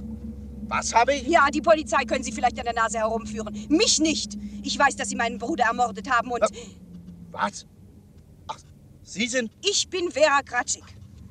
Was 0.68 0.94
habe 0.94 1.14
ich? 1.14 1.28
Ja, 1.28 1.48
die 1.50 1.60
Polizei 1.62 2.04
können 2.04 2.24
Sie 2.24 2.32
vielleicht 2.32 2.58
an 2.58 2.64
der 2.64 2.74
Nase 2.74 2.98
herumführen. 2.98 3.54
Mich 3.68 4.00
nicht. 4.00 4.36
Ich 4.62 4.78
weiß, 4.78 4.96
dass 4.96 5.08
Sie 5.08 5.16
meinen 5.16 5.38
Bruder 5.38 5.64
ermordet 5.64 6.10
haben 6.10 6.30
und... 6.30 6.42
Was? 7.30 7.66
Sie 9.08 9.28
sind... 9.28 9.52
Ich 9.64 9.88
bin 9.88 10.10
Vera 10.10 10.42
Kratschik. 10.42 10.82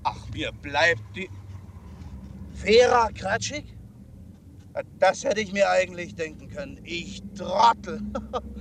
Ach, 0.03 0.15
mir 0.33 0.51
bleibt 0.53 1.01
die... 1.13 1.29
Vera 2.53 3.09
Kratschik? 3.11 3.65
Das 4.97 5.25
hätte 5.25 5.41
ich 5.41 5.51
mir 5.51 5.69
eigentlich 5.69 6.15
denken 6.15 6.47
können. 6.49 6.79
Ich 6.85 7.21
Trottel. 7.38 8.01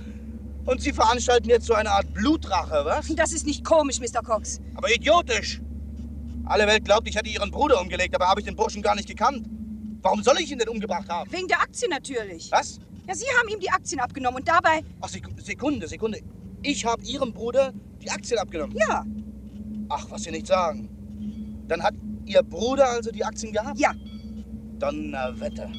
Und 0.65 0.81
Sie 0.81 0.91
veranstalten 0.91 1.47
jetzt 1.49 1.65
so 1.65 1.73
eine 1.75 1.91
Art 1.91 2.13
Blutrache, 2.13 2.83
was? 2.83 3.07
Das 3.15 3.31
ist 3.31 3.45
nicht 3.45 3.63
komisch, 3.63 4.01
Mr. 4.01 4.21
Cox. 4.21 4.59
Aber 4.75 4.93
idiotisch. 4.93 5.61
Alle 6.45 6.67
Welt 6.67 6.83
glaubt, 6.83 7.07
ich 7.07 7.15
hätte 7.15 7.29
Ihren 7.29 7.51
Bruder 7.51 7.79
umgelegt, 7.79 8.13
aber 8.15 8.27
habe 8.27 8.41
ich 8.41 8.45
den 8.45 8.55
Burschen 8.57 8.81
gar 8.81 8.95
nicht 8.95 9.07
gekannt. 9.07 9.47
Warum 10.01 10.23
soll 10.23 10.37
ich 10.39 10.51
ihn 10.51 10.59
denn 10.59 10.67
umgebracht 10.69 11.07
haben? 11.07 11.31
Wegen 11.31 11.47
der 11.47 11.61
Aktie 11.61 11.87
natürlich. 11.87 12.51
Was? 12.51 12.79
Ja, 13.07 13.15
Sie 13.15 13.25
haben 13.39 13.47
ihm 13.47 13.59
die 13.61 13.69
Aktien 13.69 14.01
abgenommen 14.01 14.39
und 14.39 14.47
dabei. 14.47 14.81
Ach, 14.99 15.07
Sek- 15.07 15.29
Sekunde, 15.41 15.87
Sekunde. 15.87 16.19
Ich 16.67 16.83
habe 16.83 17.03
Ihrem 17.03 17.31
Bruder 17.31 17.73
die 18.01 18.09
Aktien 18.09 18.39
abgenommen. 18.39 18.75
Ja. 18.75 19.05
Ach, 19.89 20.09
was 20.09 20.23
Sie 20.23 20.31
nicht 20.31 20.47
sagen. 20.47 20.89
Dann 21.67 21.83
hat 21.83 21.93
Ihr 22.25 22.41
Bruder 22.41 22.89
also 22.89 23.11
die 23.11 23.23
Aktien 23.23 23.53
gehabt? 23.53 23.79
Ja. 23.79 23.93
Donnerwetter. 24.79 25.71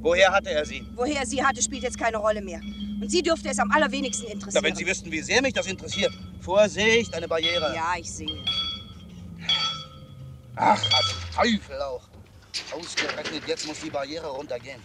Woher 0.00 0.30
hatte 0.32 0.50
er 0.50 0.64
sie? 0.64 0.86
Woher 0.94 1.20
er 1.20 1.26
sie 1.26 1.42
hatte, 1.44 1.60
spielt 1.60 1.82
jetzt 1.82 1.98
keine 1.98 2.18
Rolle 2.18 2.40
mehr. 2.40 2.60
Und 3.00 3.10
Sie 3.10 3.20
dürfte 3.20 3.48
es 3.48 3.58
am 3.58 3.70
allerwenigsten 3.72 4.26
Na, 4.28 4.34
interessieren. 4.34 4.64
wenn 4.64 4.76
Sie 4.76 4.86
wüssten, 4.86 5.10
wie 5.10 5.20
sehr 5.22 5.42
mich 5.42 5.54
das 5.54 5.66
interessiert. 5.66 6.12
Vorsicht, 6.40 7.12
eine 7.14 7.26
Barriere. 7.26 7.74
Ja, 7.74 7.94
ich 7.98 8.10
sehe. 8.10 8.44
Ach, 10.54 10.80
also 10.80 11.14
Teufel 11.34 11.80
auch. 11.82 12.02
Ausgerechnet, 12.72 13.42
jetzt 13.48 13.66
muss 13.66 13.80
die 13.80 13.90
Barriere 13.90 14.28
runtergehen. 14.28 14.80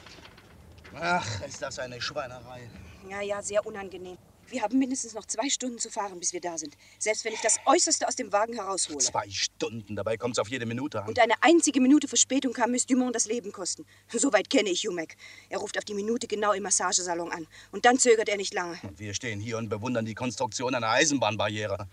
Ach, 1.00 1.41
ist 1.45 1.62
das 1.62 1.78
eine 1.80 2.02
Schweinerei. 2.02 2.62
Ja, 3.10 3.21
ja, 3.21 3.41
sehr 3.41 3.65
unangenehm. 3.65 4.17
Wir 4.50 4.62
haben 4.62 4.80
mindestens 4.80 5.14
noch 5.14 5.26
zwei 5.26 5.50
Stunden 5.50 5.78
zu 5.78 5.90
fahren, 5.90 6.20
bis 6.20 6.32
wir 6.32 6.40
da 6.40 6.58
sind. 6.58 6.78
Selbst 7.00 7.26
wenn 7.26 7.34
ich 7.34 7.42
das 7.42 7.58
Äußerste 7.66 8.08
aus 8.08 8.16
dem 8.16 8.32
Wagen 8.32 8.54
heraushole. 8.54 9.00
Zwei 9.00 9.30
Stunden, 9.30 9.96
dabei 9.96 10.16
kommt 10.16 10.36
es 10.36 10.40
auf 10.40 10.48
jede 10.48 10.66
Minute 10.66 11.02
an. 11.02 11.10
Und 11.10 11.20
eine 11.20 11.34
einzige 11.42 11.82
Minute 11.82 12.08
Verspätung 12.08 12.54
kann 12.54 12.72
Miss 12.72 12.86
Dumont 12.86 13.14
das 13.14 13.26
Leben 13.26 13.52
kosten. 13.52 13.86
Soweit 14.08 14.50
kenne 14.50 14.70
ich 14.70 14.84
Jumek. 14.84 15.18
Er 15.50 15.58
ruft 15.58 15.78
auf 15.78 15.84
die 15.84 15.94
Minute 15.94 16.28
genau 16.28 16.54
im 16.54 16.64
Massagesalon 16.64 17.32
an. 17.32 17.46
Und 17.72 17.84
dann 17.86 18.00
zögert 18.00 18.30
er 18.30 18.38
nicht 18.38 18.54
lange. 18.54 18.80
Und 18.84 19.00
wir 19.00 19.14
stehen 19.14 19.42
hier 19.42 19.58
und 19.58 19.68
bewundern 19.68 20.06
die 20.06 20.16
Konstruktion 20.16 20.74
einer 20.74 20.92
Eisenbahnbarriere. 20.92 21.88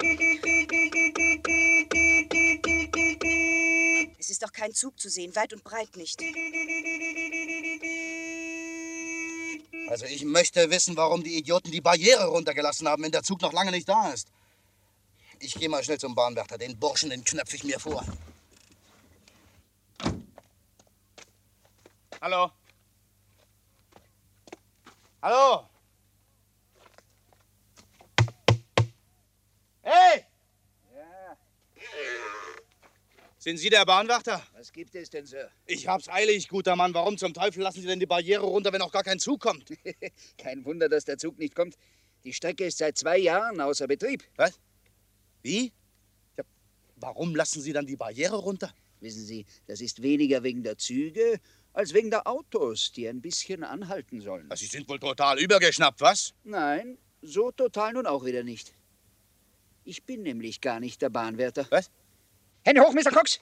Es 4.18 4.30
ist 4.30 4.42
doch 4.42 4.52
kein 4.52 4.72
Zug 4.72 4.98
zu 5.00 5.10
sehen, 5.10 5.34
weit 5.34 5.52
und 5.52 5.64
breit 5.64 5.96
nicht. 5.96 6.22
Also 9.88 10.06
ich 10.06 10.24
möchte 10.24 10.70
wissen, 10.70 10.96
warum 10.96 11.22
die 11.22 11.36
Idioten 11.36 11.70
die 11.70 11.80
Barriere 11.80 12.26
runtergelassen 12.26 12.88
haben, 12.88 13.02
wenn 13.02 13.12
der 13.12 13.22
Zug 13.22 13.42
noch 13.42 13.52
lange 13.52 13.70
nicht 13.70 13.88
da 13.88 14.10
ist. 14.10 14.28
Ich 15.40 15.54
gehe 15.54 15.68
mal 15.68 15.84
schnell 15.84 15.98
zum 15.98 16.14
Bahnwärter. 16.14 16.58
Den 16.58 16.78
Burschen, 16.78 17.10
den 17.10 17.24
knöpfe 17.24 17.56
ich 17.56 17.64
mir 17.64 17.78
vor. 17.78 18.04
Hallo? 22.20 22.50
Hallo? 25.20 25.68
Hey! 29.82 30.24
Sind 33.44 33.58
Sie 33.58 33.68
der 33.68 33.84
Bahnwärter? 33.84 34.42
Was 34.54 34.72
gibt 34.72 34.94
es 34.94 35.10
denn, 35.10 35.26
Sir? 35.26 35.50
Ich 35.66 35.86
hab's 35.86 36.08
eilig, 36.08 36.48
guter 36.48 36.76
Mann. 36.76 36.94
Warum 36.94 37.18
zum 37.18 37.34
Teufel 37.34 37.62
lassen 37.62 37.82
Sie 37.82 37.86
denn 37.86 38.00
die 38.00 38.06
Barriere 38.06 38.42
runter, 38.42 38.72
wenn 38.72 38.80
auch 38.80 38.90
gar 38.90 39.02
kein 39.02 39.18
Zug 39.18 39.38
kommt? 39.42 39.70
Kein 40.38 40.64
Wunder, 40.64 40.88
dass 40.88 41.04
der 41.04 41.18
Zug 41.18 41.38
nicht 41.38 41.54
kommt. 41.54 41.76
Die 42.24 42.32
Strecke 42.32 42.64
ist 42.64 42.78
seit 42.78 42.96
zwei 42.96 43.18
Jahren 43.18 43.60
außer 43.60 43.86
Betrieb. 43.86 44.24
Was? 44.36 44.58
Wie? 45.42 45.74
Ja, 46.38 46.44
warum 46.96 47.36
lassen 47.36 47.60
Sie 47.60 47.74
dann 47.74 47.84
die 47.84 47.96
Barriere 47.96 48.36
runter? 48.36 48.74
Wissen 49.00 49.26
Sie, 49.26 49.44
das 49.66 49.82
ist 49.82 50.00
weniger 50.00 50.42
wegen 50.42 50.62
der 50.62 50.78
Züge 50.78 51.38
als 51.74 51.92
wegen 51.92 52.10
der 52.10 52.26
Autos, 52.26 52.92
die 52.92 53.06
ein 53.06 53.20
bisschen 53.20 53.62
anhalten 53.62 54.22
sollen. 54.22 54.48
Sie 54.54 54.64
sind 54.64 54.88
wohl 54.88 54.98
total 54.98 55.38
übergeschnappt, 55.38 56.00
was? 56.00 56.32
Nein, 56.44 56.96
so 57.20 57.50
total 57.50 57.92
nun 57.92 58.06
auch 58.06 58.24
wieder 58.24 58.42
nicht. 58.42 58.72
Ich 59.84 60.02
bin 60.04 60.22
nämlich 60.22 60.62
gar 60.62 60.80
nicht 60.80 61.02
der 61.02 61.10
Bahnwärter. 61.10 61.66
Was? 61.68 61.90
Hände 62.64 62.80
hoch, 62.80 62.94
Mr. 62.94 63.10
Cox! 63.10 63.38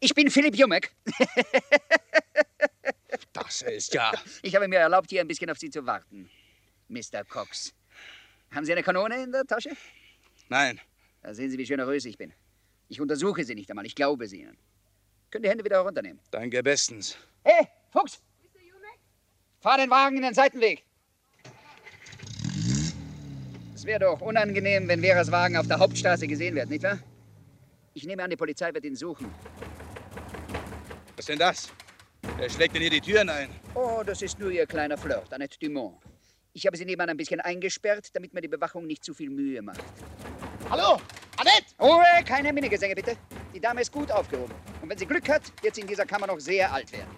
Ich 0.00 0.14
bin 0.14 0.30
Philipp 0.30 0.56
Jumek. 0.56 0.92
Das 3.32 3.62
ist 3.62 3.92
ja. 3.94 4.12
Ich 4.42 4.54
habe 4.54 4.66
mir 4.66 4.78
erlaubt, 4.78 5.10
hier 5.10 5.20
ein 5.20 5.28
bisschen 5.28 5.50
auf 5.50 5.58
Sie 5.58 5.70
zu 5.70 5.84
warten, 5.86 6.30
Mr. 6.88 7.22
Cox. 7.28 7.72
Haben 8.50 8.64
Sie 8.64 8.72
eine 8.72 8.82
Kanone 8.82 9.22
in 9.22 9.32
der 9.32 9.44
Tasche? 9.44 9.70
Nein. 10.48 10.80
Da 11.22 11.34
sehen 11.34 11.50
Sie, 11.50 11.58
wie 11.58 11.64
generös 11.64 12.04
ich 12.06 12.16
bin. 12.16 12.32
Ich 12.88 13.00
untersuche 13.00 13.44
Sie 13.44 13.54
nicht 13.54 13.68
einmal, 13.70 13.84
ich 13.86 13.94
glaube 13.94 14.26
Sie 14.26 14.40
Ihnen. 14.40 14.56
Können 15.30 15.42
die 15.42 15.50
Hände 15.50 15.64
wieder 15.64 15.76
herunternehmen. 15.76 16.20
Danke 16.30 16.62
bestens. 16.62 17.16
Hey, 17.44 17.68
Fuchs! 17.90 18.20
Fahr 19.60 19.78
den 19.78 19.90
Wagen 19.90 20.16
in 20.16 20.22
den 20.22 20.34
Seitenweg. 20.34 20.84
Es 23.74 23.84
wäre 23.84 24.00
doch 24.00 24.20
unangenehm, 24.20 24.88
wenn 24.88 25.00
Veras 25.00 25.30
Wagen 25.30 25.56
auf 25.56 25.66
der 25.66 25.78
Hauptstraße 25.78 26.26
gesehen 26.26 26.54
wird, 26.54 26.70
nicht 26.70 26.82
wahr? 26.82 26.98
Ich 27.96 28.04
nehme 28.04 28.22
an, 28.22 28.28
die 28.28 28.36
Polizei 28.36 28.74
wird 28.74 28.84
ihn 28.84 28.94
suchen. 28.94 29.34
Was 31.16 31.20
ist 31.20 31.28
denn 31.30 31.38
das? 31.38 31.70
Wer 32.36 32.50
schlägt 32.50 32.74
denn 32.74 32.82
hier 32.82 32.90
die 32.90 33.00
Türen 33.00 33.30
ein? 33.30 33.48
Oh, 33.74 34.02
das 34.04 34.20
ist 34.20 34.38
nur 34.38 34.50
Ihr 34.50 34.66
kleiner 34.66 34.98
Flirt, 34.98 35.32
Annette 35.32 35.58
Dumont. 35.58 35.96
Ich 36.52 36.66
habe 36.66 36.76
sie 36.76 36.84
nebenan 36.84 37.08
ein 37.08 37.16
bisschen 37.16 37.40
eingesperrt, 37.40 38.14
damit 38.14 38.34
mir 38.34 38.42
die 38.42 38.48
Bewachung 38.48 38.86
nicht 38.86 39.02
zu 39.02 39.14
viel 39.14 39.30
Mühe 39.30 39.62
macht. 39.62 39.82
Hallo, 40.68 41.00
Annette! 41.38 41.64
Ruhe, 41.80 42.04
keine 42.26 42.52
Minnegesänge 42.52 42.94
bitte. 42.94 43.16
Die 43.54 43.60
Dame 43.60 43.80
ist 43.80 43.90
gut 43.90 44.12
aufgehoben. 44.12 44.54
Und 44.82 44.90
wenn 44.90 44.98
sie 44.98 45.06
Glück 45.06 45.26
hat, 45.30 45.50
wird 45.62 45.74
sie 45.74 45.80
in 45.80 45.86
dieser 45.86 46.04
Kammer 46.04 46.26
noch 46.26 46.38
sehr 46.38 46.70
alt 46.70 46.92
werden. 46.92 47.16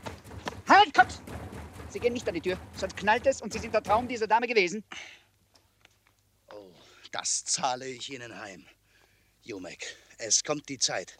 Halt, 0.69 0.95
Cox! 0.95 1.21
Sie 1.89 1.99
gehen 1.99 2.13
nicht 2.13 2.29
an 2.29 2.35
die 2.35 2.41
Tür, 2.41 2.57
sonst 2.77 2.97
knallt 2.97 3.27
es 3.27 3.43
und 3.43 3.53
Sie 3.53 3.59
sind 3.59 3.75
der 3.75 3.83
Traum 3.83 4.07
dieser 4.07 4.29
Dame 4.29 4.47
gewesen. 4.47 4.85
Oh, 6.53 6.71
das 7.11 7.45
zahle 7.45 7.89
ich 7.89 8.13
Ihnen 8.13 8.41
heim. 8.41 8.65
Jumek, 9.43 9.97
es 10.19 10.45
kommt 10.45 10.69
die 10.69 10.79
Zeit, 10.79 11.17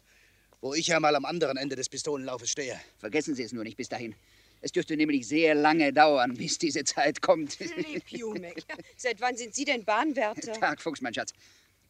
wo 0.61 0.73
ich 0.73 0.93
einmal 0.93 1.15
am 1.15 1.25
anderen 1.25 1.57
Ende 1.57 1.75
des 1.75 1.89
Pistolenlaufes 1.89 2.51
stehe. 2.51 2.79
Vergessen 2.97 3.35
Sie 3.35 3.43
es 3.43 3.53
nur 3.53 3.63
nicht 3.63 3.77
bis 3.77 3.89
dahin. 3.89 4.15
Es 4.61 4.73
dürfte 4.73 4.97
nämlich 4.97 5.25
sehr 5.27 5.55
lange 5.55 5.93
dauern, 5.93 6.35
bis 6.35 6.57
diese 6.57 6.83
Zeit 6.83 7.21
kommt. 7.21 7.57
Lieb 7.59 8.03
Jumek. 8.09 8.63
Seit 8.97 9.21
wann 9.21 9.37
sind 9.37 9.55
Sie 9.55 9.63
denn 9.63 9.85
Bahnwärter? 9.85 10.53
Tag, 10.53 10.81
Fuchs, 10.81 11.01
mein 11.01 11.13
Schatz. 11.13 11.33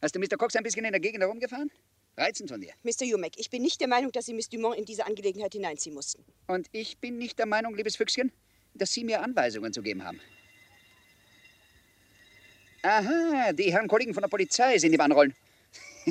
Hast 0.02 0.15
du 0.15 0.19
Mr. 0.19 0.38
Cox 0.38 0.56
ein 0.56 0.63
bisschen 0.63 0.86
in 0.86 0.91
der 0.91 1.02
Gegend 1.02 1.22
herumgefahren? 1.22 1.72
Reizend 2.15 2.50
von 2.50 2.62
dir. 2.62 2.74
Mr. 2.84 3.06
Jumek, 3.06 3.34
ich 3.38 3.50
bin 3.50 3.63
nicht 3.63 3.82
der 3.82 3.88
Meinung, 3.88 4.12
dass 4.12 4.28
Sie 4.28 4.34
Miss 4.34 4.50
Dumont 4.50 4.78
in 4.78 4.86
diese 4.86 5.06
Angelegenheit 5.06 5.54
hineinziehen 5.54 5.95
mussten. 5.95 6.24
Und 6.48 6.67
ich 6.72 6.98
bin 7.00 7.17
nicht 7.17 7.39
der 7.39 7.48
Meinung, 7.48 7.76
liebes 7.76 7.95
Füchschen, 7.95 8.32
dass 8.76 8.91
Sie 8.91 9.04
mir 9.04 9.22
Anweisungen 9.22 9.74
zu 9.74 9.82
geben 9.82 10.04
haben. 10.04 10.19
Aha, 12.84 13.52
die 13.54 13.72
Herren 13.74 13.88
Kollegen 13.88 14.13
von 14.13 14.22
der 14.22 14.30
Polizei 14.30 14.78
sind 14.78 14.93
im 14.93 15.02
Anrollen. 15.02 15.36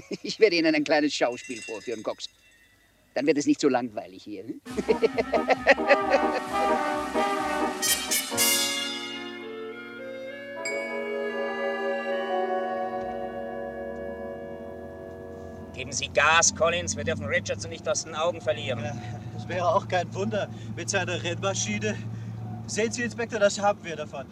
Ich 0.22 0.40
werde 0.40 0.56
Ihnen 0.56 0.74
ein 0.74 0.84
kleines 0.84 1.14
Schauspiel 1.14 1.62
vorführen, 1.62 2.02
Cox. 2.02 2.28
Dann 3.14 3.26
wird 3.26 3.38
es 3.38 3.46
nicht 3.46 3.60
so 3.60 3.68
langweilig 3.68 4.22
hier. 4.22 4.44
hm? 4.44 4.60
Geben 15.78 15.92
Sie 15.92 16.08
Gas, 16.08 16.52
Collins. 16.56 16.96
Wir 16.96 17.04
dürfen 17.04 17.26
Richardson 17.26 17.70
nicht 17.70 17.88
aus 17.88 18.02
den 18.02 18.16
Augen 18.16 18.40
verlieren. 18.40 18.82
Das 19.32 19.46
wäre 19.46 19.68
auch 19.68 19.86
kein 19.86 20.12
Wunder 20.12 20.48
mit 20.74 20.90
seiner 20.90 21.22
Rennmaschine. 21.22 21.96
Sehen 22.66 22.90
Sie, 22.90 23.04
Inspektor, 23.04 23.38
das 23.38 23.60
haben 23.60 23.78
wir 23.84 23.94
davon. 23.94 24.26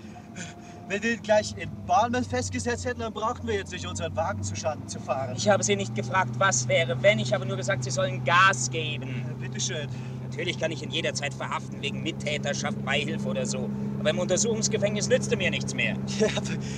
Wenn 0.88 1.02
wir 1.02 1.14
ihn 1.14 1.22
gleich 1.22 1.52
in 1.58 1.68
Bournemouth 1.84 2.26
festgesetzt 2.26 2.86
hätten, 2.86 3.00
dann 3.00 3.12
brauchten 3.12 3.48
wir 3.48 3.54
jetzt 3.56 3.72
nicht 3.72 3.86
unseren 3.88 4.14
Wagen 4.14 4.44
zu 4.44 4.54
Schaden 4.54 4.86
zu 4.86 5.00
fahren. 5.00 5.34
Ich 5.36 5.48
habe 5.48 5.64
Sie 5.64 5.74
nicht 5.74 5.96
gefragt, 5.96 6.30
was 6.38 6.68
wäre, 6.68 7.02
wenn. 7.02 7.18
Ich 7.18 7.32
habe 7.32 7.44
nur 7.44 7.56
gesagt, 7.56 7.82
Sie 7.82 7.90
sollen 7.90 8.22
Gas 8.24 8.70
geben. 8.70 9.24
Bitte 9.40 9.60
schön. 9.60 9.88
Natürlich 10.30 10.60
kann 10.60 10.70
ich 10.70 10.82
ihn 10.84 10.90
jederzeit 10.90 11.34
verhaften 11.34 11.82
wegen 11.82 12.04
Mittäterschaft, 12.04 12.84
Beihilfe 12.84 13.28
oder 13.28 13.46
so. 13.46 13.68
Aber 13.98 14.10
im 14.10 14.18
Untersuchungsgefängnis 14.20 15.08
nützt 15.08 15.32
er 15.32 15.38
mir 15.38 15.50
nichts 15.50 15.74
mehr. 15.74 15.96
Ja, 16.20 16.28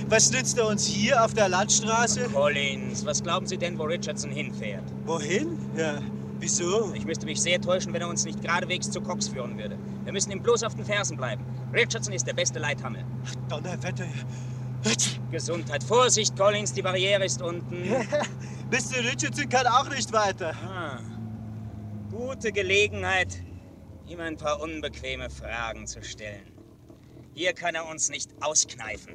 was 0.07 0.31
nützt 0.31 0.57
er 0.57 0.67
uns 0.67 0.87
hier 0.87 1.23
auf 1.23 1.35
der 1.35 1.47
Landstraße? 1.49 2.29
Collins, 2.33 3.05
was 3.05 3.21
glauben 3.21 3.45
Sie 3.45 3.57
denn, 3.57 3.77
wo 3.77 3.83
Richardson 3.83 4.31
hinfährt? 4.31 4.83
Wohin? 5.05 5.57
Ja, 5.77 5.99
wieso? 6.39 6.91
Ich 6.95 7.05
müsste 7.05 7.27
mich 7.27 7.39
sehr 7.39 7.61
täuschen, 7.61 7.93
wenn 7.93 8.01
er 8.01 8.09
uns 8.09 8.25
nicht 8.25 8.41
geradewegs 8.41 8.89
zu 8.89 9.01
Cox 9.01 9.27
führen 9.27 9.57
würde. 9.57 9.77
Wir 10.09 10.13
müssen 10.13 10.31
ihm 10.31 10.41
bloß 10.41 10.63
auf 10.63 10.73
den 10.73 10.85
Fersen 10.85 11.17
bleiben. 11.17 11.45
Richardson 11.71 12.15
ist 12.15 12.25
der 12.25 12.33
beste 12.33 12.57
Leithammel. 12.57 13.05
Donnerwetter. 13.47 14.07
Gesundheit. 15.29 15.83
Vorsicht, 15.83 16.35
Collins, 16.35 16.73
die 16.73 16.81
Barriere 16.81 17.25
ist 17.25 17.43
unten. 17.43 17.83
Mr. 18.71 19.03
Richardson 19.03 19.47
kann 19.47 19.67
auch 19.67 19.87
nicht 19.87 20.11
weiter. 20.11 20.55
Ah, 20.67 20.99
gute 22.09 22.51
Gelegenheit, 22.51 23.37
ihm 24.07 24.19
ein 24.19 24.35
paar 24.35 24.59
unbequeme 24.59 25.29
Fragen 25.29 25.85
zu 25.85 26.01
stellen. 26.01 26.53
Hier 27.35 27.53
kann 27.53 27.75
er 27.75 27.87
uns 27.87 28.09
nicht 28.09 28.31
auskneifen. 28.41 29.13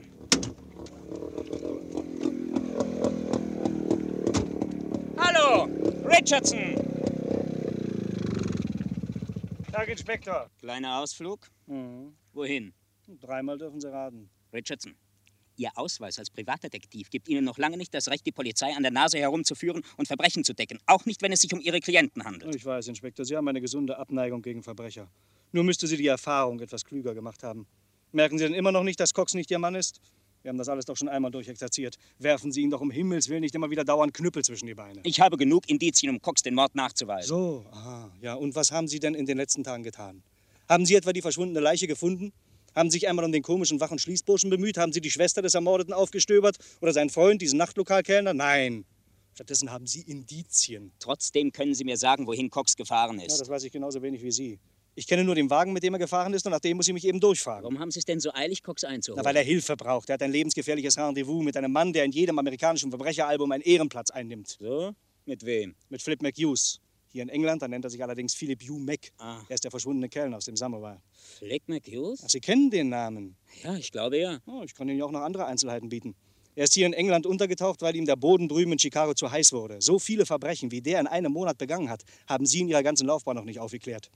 Hallo, 5.18 5.68
Richardson! 6.04 6.93
Tag, 9.84 9.90
Inspektor. 9.90 10.50
Kleiner 10.60 10.98
Ausflug? 10.98 11.50
Mhm. 11.66 12.14
Wohin? 12.32 12.72
Dreimal 13.20 13.58
dürfen 13.58 13.82
Sie 13.82 13.92
raten. 13.92 14.30
Richardson, 14.50 14.94
Ihr 15.56 15.70
Ausweis 15.74 16.18
als 16.18 16.30
Privatdetektiv 16.30 17.10
gibt 17.10 17.28
Ihnen 17.28 17.44
noch 17.44 17.58
lange 17.58 17.76
nicht 17.76 17.92
das 17.92 18.08
Recht, 18.08 18.24
die 18.24 18.32
Polizei 18.32 18.74
an 18.74 18.82
der 18.82 18.92
Nase 18.92 19.18
herumzuführen 19.18 19.84
und 19.98 20.06
Verbrechen 20.06 20.42
zu 20.42 20.54
decken. 20.54 20.78
Auch 20.86 21.04
nicht, 21.04 21.20
wenn 21.20 21.32
es 21.32 21.40
sich 21.40 21.52
um 21.52 21.60
Ihre 21.60 21.80
Klienten 21.80 22.24
handelt. 22.24 22.54
Ich 22.54 22.64
weiß, 22.64 22.88
Inspektor, 22.88 23.26
Sie 23.26 23.36
haben 23.36 23.46
eine 23.46 23.60
gesunde 23.60 23.98
Abneigung 23.98 24.40
gegen 24.40 24.62
Verbrecher. 24.62 25.06
Nur 25.52 25.64
müsste 25.64 25.86
Sie 25.86 25.98
die 25.98 26.06
Erfahrung 26.06 26.60
etwas 26.60 26.82
klüger 26.82 27.14
gemacht 27.14 27.42
haben. 27.42 27.66
Merken 28.12 28.38
Sie 28.38 28.44
denn 28.44 28.54
immer 28.54 28.72
noch 28.72 28.84
nicht, 28.84 29.00
dass 29.00 29.12
Cox 29.12 29.34
nicht 29.34 29.50
Ihr 29.50 29.58
Mann 29.58 29.74
ist? 29.74 30.00
Wir 30.44 30.50
haben 30.50 30.58
das 30.58 30.68
alles 30.68 30.84
doch 30.84 30.94
schon 30.94 31.08
einmal 31.08 31.30
durchexerziert. 31.30 31.96
Werfen 32.18 32.52
Sie 32.52 32.60
ihm 32.60 32.68
doch 32.70 32.82
um 32.82 32.90
Himmels 32.90 33.30
Willen 33.30 33.40
nicht 33.40 33.54
immer 33.54 33.70
wieder 33.70 33.82
dauernd 33.82 34.12
Knüppel 34.12 34.44
zwischen 34.44 34.66
die 34.66 34.74
Beine. 34.74 35.00
Ich 35.02 35.18
habe 35.18 35.38
genug 35.38 35.66
Indizien, 35.70 36.10
um 36.10 36.20
Cox 36.20 36.42
den 36.42 36.54
Mord 36.54 36.74
nachzuweisen. 36.74 37.28
So, 37.28 37.64
aha, 37.70 38.12
ja. 38.20 38.34
Und 38.34 38.54
was 38.54 38.70
haben 38.70 38.86
Sie 38.86 39.00
denn 39.00 39.14
in 39.14 39.24
den 39.24 39.38
letzten 39.38 39.64
Tagen 39.64 39.82
getan? 39.82 40.22
Haben 40.68 40.84
Sie 40.84 40.96
etwa 40.96 41.14
die 41.14 41.22
verschwundene 41.22 41.60
Leiche 41.60 41.86
gefunden? 41.86 42.34
Haben 42.74 42.90
Sie 42.90 42.96
sich 42.98 43.08
einmal 43.08 43.24
um 43.24 43.32
den 43.32 43.42
komischen 43.42 43.80
wachen 43.80 43.98
Schließburschen 43.98 44.50
bemüht? 44.50 44.76
Haben 44.76 44.92
Sie 44.92 45.00
die 45.00 45.10
Schwester 45.10 45.40
des 45.40 45.54
Ermordeten 45.54 45.94
aufgestöbert? 45.94 46.58
Oder 46.82 46.92
seinen 46.92 47.08
Freund, 47.08 47.40
diesen 47.40 47.56
Nachtlokalkellner? 47.56 48.34
Nein. 48.34 48.84
Stattdessen 49.32 49.72
haben 49.72 49.86
Sie 49.86 50.02
Indizien. 50.02 50.92
Trotzdem 50.98 51.52
können 51.52 51.74
Sie 51.74 51.84
mir 51.84 51.96
sagen, 51.96 52.26
wohin 52.26 52.50
Cox 52.50 52.76
gefahren 52.76 53.18
ist. 53.18 53.32
Ja, 53.32 53.38
das 53.38 53.48
weiß 53.48 53.64
ich 53.64 53.72
genauso 53.72 54.02
wenig 54.02 54.22
wie 54.22 54.30
Sie. 54.30 54.58
Ich 54.96 55.08
kenne 55.08 55.24
nur 55.24 55.34
den 55.34 55.50
Wagen, 55.50 55.72
mit 55.72 55.82
dem 55.82 55.94
er 55.94 55.98
gefahren 55.98 56.32
ist, 56.34 56.46
und 56.46 56.52
nach 56.52 56.60
dem 56.60 56.76
muss 56.76 56.86
ich 56.86 56.94
mich 56.94 57.04
eben 57.04 57.18
durchfahren. 57.18 57.64
Warum 57.64 57.80
haben 57.80 57.90
Sie 57.90 57.98
es 57.98 58.04
denn 58.04 58.20
so 58.20 58.32
eilig, 58.32 58.62
Cox 58.62 58.84
einzuholen? 58.84 59.20
Na, 59.22 59.28
weil 59.28 59.36
er 59.36 59.42
Hilfe 59.42 59.76
braucht. 59.76 60.08
Er 60.08 60.14
hat 60.14 60.22
ein 60.22 60.30
lebensgefährliches 60.30 60.96
Rendezvous 60.96 61.42
mit 61.42 61.56
einem 61.56 61.72
Mann, 61.72 61.92
der 61.92 62.04
in 62.04 62.12
jedem 62.12 62.38
amerikanischen 62.38 62.90
Verbrecheralbum 62.90 63.50
einen 63.50 63.62
Ehrenplatz 63.62 64.10
einnimmt. 64.10 64.56
So? 64.60 64.92
Mit 65.26 65.44
wem? 65.44 65.74
Mit 65.88 66.00
Flip 66.00 66.22
McHughes. 66.22 66.80
Hier 67.08 67.22
in 67.22 67.28
England, 67.28 67.62
da 67.62 67.68
nennt 67.68 67.84
er 67.84 67.90
sich 67.90 68.02
allerdings 68.02 68.34
Philip 68.34 68.60
Hugh 68.62 68.78
Mac. 68.78 69.10
Ah. 69.18 69.40
Er 69.48 69.54
ist 69.54 69.64
der 69.64 69.70
verschwundene 69.70 70.08
Kellner 70.08 70.36
aus 70.36 70.44
dem 70.44 70.56
Samovar. 70.56 71.00
Flip 71.38 71.62
McHughes? 71.66 72.20
Ach, 72.24 72.28
Sie 72.28 72.40
kennen 72.40 72.70
den 72.70 72.88
Namen. 72.88 73.36
Ja, 73.62 73.76
ich 73.76 73.90
glaube 73.90 74.18
ja. 74.18 74.38
Oh, 74.46 74.62
ich 74.64 74.74
kann 74.74 74.88
Ihnen 74.88 74.98
ja 74.98 75.04
auch 75.04 75.12
noch 75.12 75.22
andere 75.22 75.46
Einzelheiten 75.46 75.88
bieten. 75.88 76.14
Er 76.56 76.64
ist 76.64 76.74
hier 76.74 76.86
in 76.86 76.92
England 76.92 77.26
untergetaucht, 77.26 77.82
weil 77.82 77.96
ihm 77.96 78.06
der 78.06 78.14
Boden 78.14 78.48
drüben 78.48 78.70
in 78.70 78.78
Chicago 78.78 79.14
zu 79.14 79.28
heiß 79.28 79.52
wurde. 79.52 79.80
So 79.80 79.98
viele 79.98 80.24
Verbrechen, 80.24 80.70
wie 80.70 80.80
der 80.80 81.00
in 81.00 81.08
einem 81.08 81.32
Monat 81.32 81.58
begangen 81.58 81.90
hat, 81.90 82.02
haben 82.28 82.46
Sie 82.46 82.60
in 82.60 82.68
Ihrer 82.68 82.84
ganzen 82.84 83.08
Laufbahn 83.08 83.34
noch 83.34 83.44
nicht 83.44 83.58
aufgeklärt. 83.58 84.08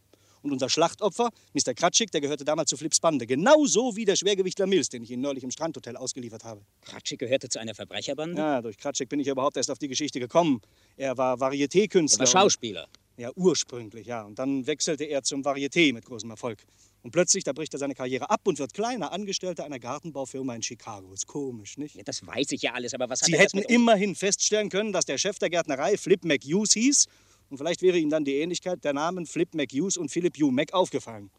Und 0.43 0.53
unser 0.53 0.69
Schlachtopfer, 0.69 1.31
Mr. 1.55 1.75
Kratschik, 1.75 2.11
der 2.11 2.21
gehörte 2.21 2.45
damals 2.45 2.71
zu 2.71 2.77
Flips 2.77 3.01
Bande. 3.01 3.27
Genauso 3.27 3.97
wie 3.97 4.05
der 4.05 4.17
Schwergewichtler 4.17 4.67
Mills, 4.67 4.89
den 4.89 5.03
ich 5.03 5.11
Ihnen 5.11 5.23
neulich 5.23 5.45
im 5.45 5.51
Strandhotel 5.51 5.97
ausgeliefert 5.97 6.45
habe. 6.45 6.63
Kratschik 6.83 7.21
gehörte 7.21 7.49
zu 7.49 7.59
einer 7.59 7.75
Verbrecherbande? 7.75 8.41
Ja, 8.41 8.63
durch 8.63 8.77
Kratschik 8.77 9.09
bin 9.09 9.21
ich 9.21 9.29
überhaupt 9.29 9.57
erst 9.57 9.71
auf 9.71 9.79
die 9.79 9.89
Geschichte 9.89 10.21
gekommen. 10.21 10.61
Er 10.97 11.17
war 11.17 11.37
Varieté-Künstler. 11.37 12.25
Er 12.25 12.35
war 12.35 12.43
Schauspieler. 12.43 12.89
Ja, 13.19 13.33
ursprünglich, 13.35 14.07
ja. 14.07 14.23
Und 14.23 14.39
dann 14.39 14.67
wechselte 14.69 15.03
er 15.05 15.25
zum 15.25 15.43
Varieté 15.43 15.93
mit 15.93 16.05
großem 16.05 16.31
Erfolg. 16.31 16.65
Und 17.03 17.11
plötzlich, 17.11 17.43
da 17.43 17.53
bricht 17.53 17.73
er 17.73 17.81
seine 17.81 17.97
Karriere 17.97 18.31
ab 18.31 18.43
und 18.45 18.61
wird 18.61 18.73
kleiner 18.75 19.11
Angestellter 19.11 19.65
einer 19.65 19.81
Gartenbaufirma 19.81 20.55
in 20.55 20.63
Chicago. 20.63 21.13
Ist 21.13 21.27
komisch, 21.27 21.79
nicht? 21.79 21.97
Ja, 21.97 22.05
das 22.05 22.25
weiß 22.25 22.53
ich 22.53 22.63
ja 22.63 22.75
alles, 22.75 22.95
aber 22.95 23.09
was 23.09 23.23
hat 23.23 23.27
Sie 23.27 23.33
er 23.33 23.43
das 23.43 23.53
hätten 23.53 23.65
immerhin 23.73 24.15
feststellen 24.15 24.69
können, 24.69 24.93
dass 24.93 25.05
der 25.05 25.19
Chef 25.19 25.39
der 25.41 25.51
Gärtnerei 25.51 25.97
Flip 25.97 26.25
McHughes 26.25 26.73
hieß. 26.75 27.07
Und 27.51 27.59
vielleicht 27.59 27.83
wäre 27.83 27.99
Ihnen 27.99 28.11
dann 28.11 28.25
die 28.25 28.37
Ähnlichkeit 28.37 28.85
der 28.85 28.93
Namen 28.93 29.27
Flip 29.27 29.53
McHughes 29.55 29.97
und 29.97 30.11
Philip 30.11 30.37
Hugh 30.37 30.51
Mac 30.53 30.73
aufgefallen. 30.75 31.31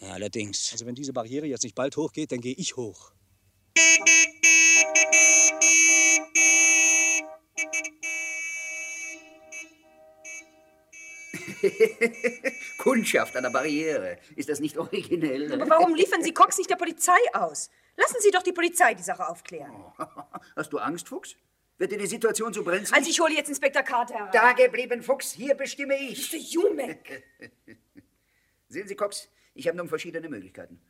Allerdings. 0.00 0.70
Also 0.72 0.86
wenn 0.86 0.94
diese 0.94 1.12
Barriere 1.12 1.46
jetzt 1.46 1.64
nicht 1.64 1.74
bald 1.74 1.96
hochgeht, 1.96 2.30
dann 2.32 2.40
gehe 2.40 2.54
ich 2.54 2.76
hoch. 2.76 3.12
Kundschaft 12.78 13.36
an 13.36 13.42
der 13.44 13.50
Barriere. 13.50 14.18
Ist 14.36 14.48
das 14.48 14.60
nicht 14.60 14.76
originell? 14.78 15.52
Aber 15.52 15.68
warum 15.68 15.94
liefern 15.94 16.22
Sie 16.22 16.32
Cox 16.32 16.58
nicht 16.58 16.70
der 16.70 16.76
Polizei 16.76 17.18
aus? 17.32 17.70
Lassen 17.96 18.16
Sie 18.20 18.30
doch 18.30 18.42
die 18.42 18.52
Polizei 18.52 18.94
die 18.94 19.02
Sache 19.02 19.26
aufklären. 19.28 19.72
Hast 20.56 20.72
du 20.72 20.78
Angst, 20.78 21.08
Fuchs? 21.08 21.36
Wird 21.78 21.92
dir 21.92 21.98
die 21.98 22.06
Situation 22.06 22.52
so 22.52 22.64
brenzlig? 22.64 22.96
Also 22.96 23.10
ich 23.10 23.20
hole 23.20 23.34
jetzt 23.34 23.48
Inspektor 23.48 23.82
Carter 23.82 24.14
herein. 24.14 24.30
Da 24.32 24.52
geblieben, 24.52 25.02
Fuchs. 25.02 25.32
Hier 25.32 25.54
bestimme 25.54 25.96
ich. 25.96 26.32
Mr. 26.32 26.38
Jumek. 26.38 27.24
Sehen 28.68 28.88
Sie, 28.88 28.94
Cox, 28.94 29.28
ich 29.54 29.68
habe 29.68 29.76
nun 29.76 29.88
verschiedene 29.88 30.28
Möglichkeiten. 30.28 30.80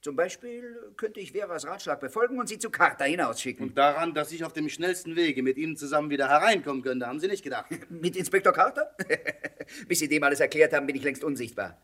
Zum 0.00 0.16
Beispiel 0.16 0.92
könnte 0.98 1.20
ich 1.20 1.32
Veras 1.32 1.66
Ratschlag 1.66 1.98
befolgen 1.98 2.38
und 2.38 2.46
sie 2.46 2.58
zu 2.58 2.68
Carter 2.68 3.06
hinausschicken. 3.06 3.68
Und 3.68 3.78
daran, 3.78 4.12
dass 4.12 4.32
ich 4.32 4.44
auf 4.44 4.52
dem 4.52 4.68
schnellsten 4.68 5.16
Wege 5.16 5.42
mit 5.42 5.56
Ihnen 5.56 5.78
zusammen 5.78 6.10
wieder 6.10 6.28
hereinkommen 6.28 6.82
könnte, 6.82 7.06
haben 7.06 7.20
Sie 7.20 7.26
nicht 7.26 7.42
gedacht. 7.42 7.70
Mit 7.88 8.14
Inspektor 8.14 8.52
Carter? 8.52 8.94
Bis 9.88 10.00
Sie 10.00 10.08
dem 10.08 10.22
alles 10.22 10.40
erklärt 10.40 10.74
haben, 10.74 10.86
bin 10.86 10.96
ich 10.96 11.02
längst 11.02 11.24
unsichtbar. 11.24 11.80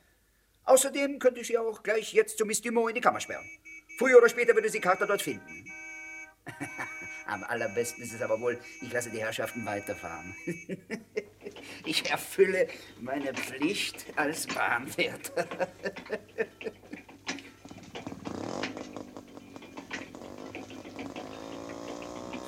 Außerdem 0.64 1.18
könnte 1.18 1.40
ich 1.40 1.46
Sie 1.46 1.56
auch 1.56 1.82
gleich 1.82 2.12
jetzt 2.12 2.36
zu 2.36 2.44
Miss 2.44 2.60
Dumont 2.60 2.90
in 2.90 2.96
die 2.96 3.00
Kammer 3.00 3.20
sperren. 3.20 3.48
Früher 3.98 4.18
oder 4.18 4.28
später 4.28 4.54
würde 4.54 4.68
Sie 4.68 4.80
Carter 4.80 5.06
dort 5.06 5.22
finden. 5.22 5.64
Am 7.30 7.44
allerbesten 7.44 8.02
ist 8.02 8.12
es 8.12 8.22
aber 8.22 8.40
wohl, 8.40 8.58
ich 8.80 8.92
lasse 8.92 9.08
die 9.10 9.20
Herrschaften 9.20 9.64
weiterfahren. 9.64 10.34
Ich 11.84 12.10
erfülle 12.10 12.68
meine 13.00 13.32
Pflicht 13.34 14.06
als 14.16 14.46
Bahnwärter. 14.46 15.46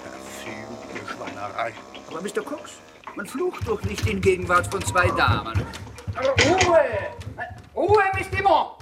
Verfluchte 0.03 1.13
Schweinerei. 1.13 1.73
Aber 2.09 2.21
Mr. 2.23 2.43
Cox, 2.43 2.79
man 3.17 3.27
flucht 3.27 3.67
doch 3.67 3.83
nicht 3.83 4.07
in 4.07 4.21
Gegenwart 4.21 4.67
von 4.67 4.85
zwei 4.85 5.09
Damen. 5.09 5.67
Ruhe! 6.17 6.85
Ruhe, 7.75 8.03
Miss 8.17 8.31
Dumont! 8.31 8.79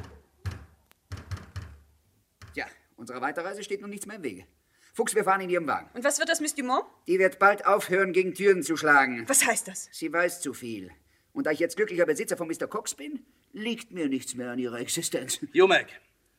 Tja, 2.52 2.66
unserer 2.96 3.20
Weiterreise 3.20 3.62
steht 3.62 3.80
nun 3.80 3.90
nichts 3.90 4.06
mehr 4.06 4.16
im 4.16 4.22
Wege. 4.22 4.46
Fuchs, 4.92 5.14
wir 5.14 5.24
fahren 5.24 5.40
in 5.42 5.50
Ihrem 5.50 5.66
Wagen. 5.66 5.88
Und 5.94 6.04
was 6.04 6.18
wird 6.18 6.28
das, 6.28 6.40
Miss 6.40 6.54
Dumont? 6.54 6.84
Die 7.06 7.18
wird 7.18 7.38
bald 7.38 7.64
aufhören, 7.64 8.12
gegen 8.12 8.34
Türen 8.34 8.62
zu 8.62 8.76
schlagen. 8.76 9.24
Was 9.28 9.46
heißt 9.46 9.68
das? 9.68 9.88
Sie 9.92 10.12
weiß 10.12 10.40
zu 10.40 10.52
viel. 10.52 10.90
Und 11.32 11.46
da 11.46 11.52
ich 11.52 11.60
jetzt 11.60 11.76
glücklicher 11.76 12.06
Besitzer 12.06 12.36
von 12.36 12.48
Mr. 12.48 12.66
Cox 12.66 12.94
bin, 12.94 13.24
liegt 13.52 13.92
mir 13.92 14.08
nichts 14.08 14.34
mehr 14.34 14.50
an 14.50 14.58
ihrer 14.58 14.80
Existenz. 14.80 15.38
Jumek, 15.52 15.88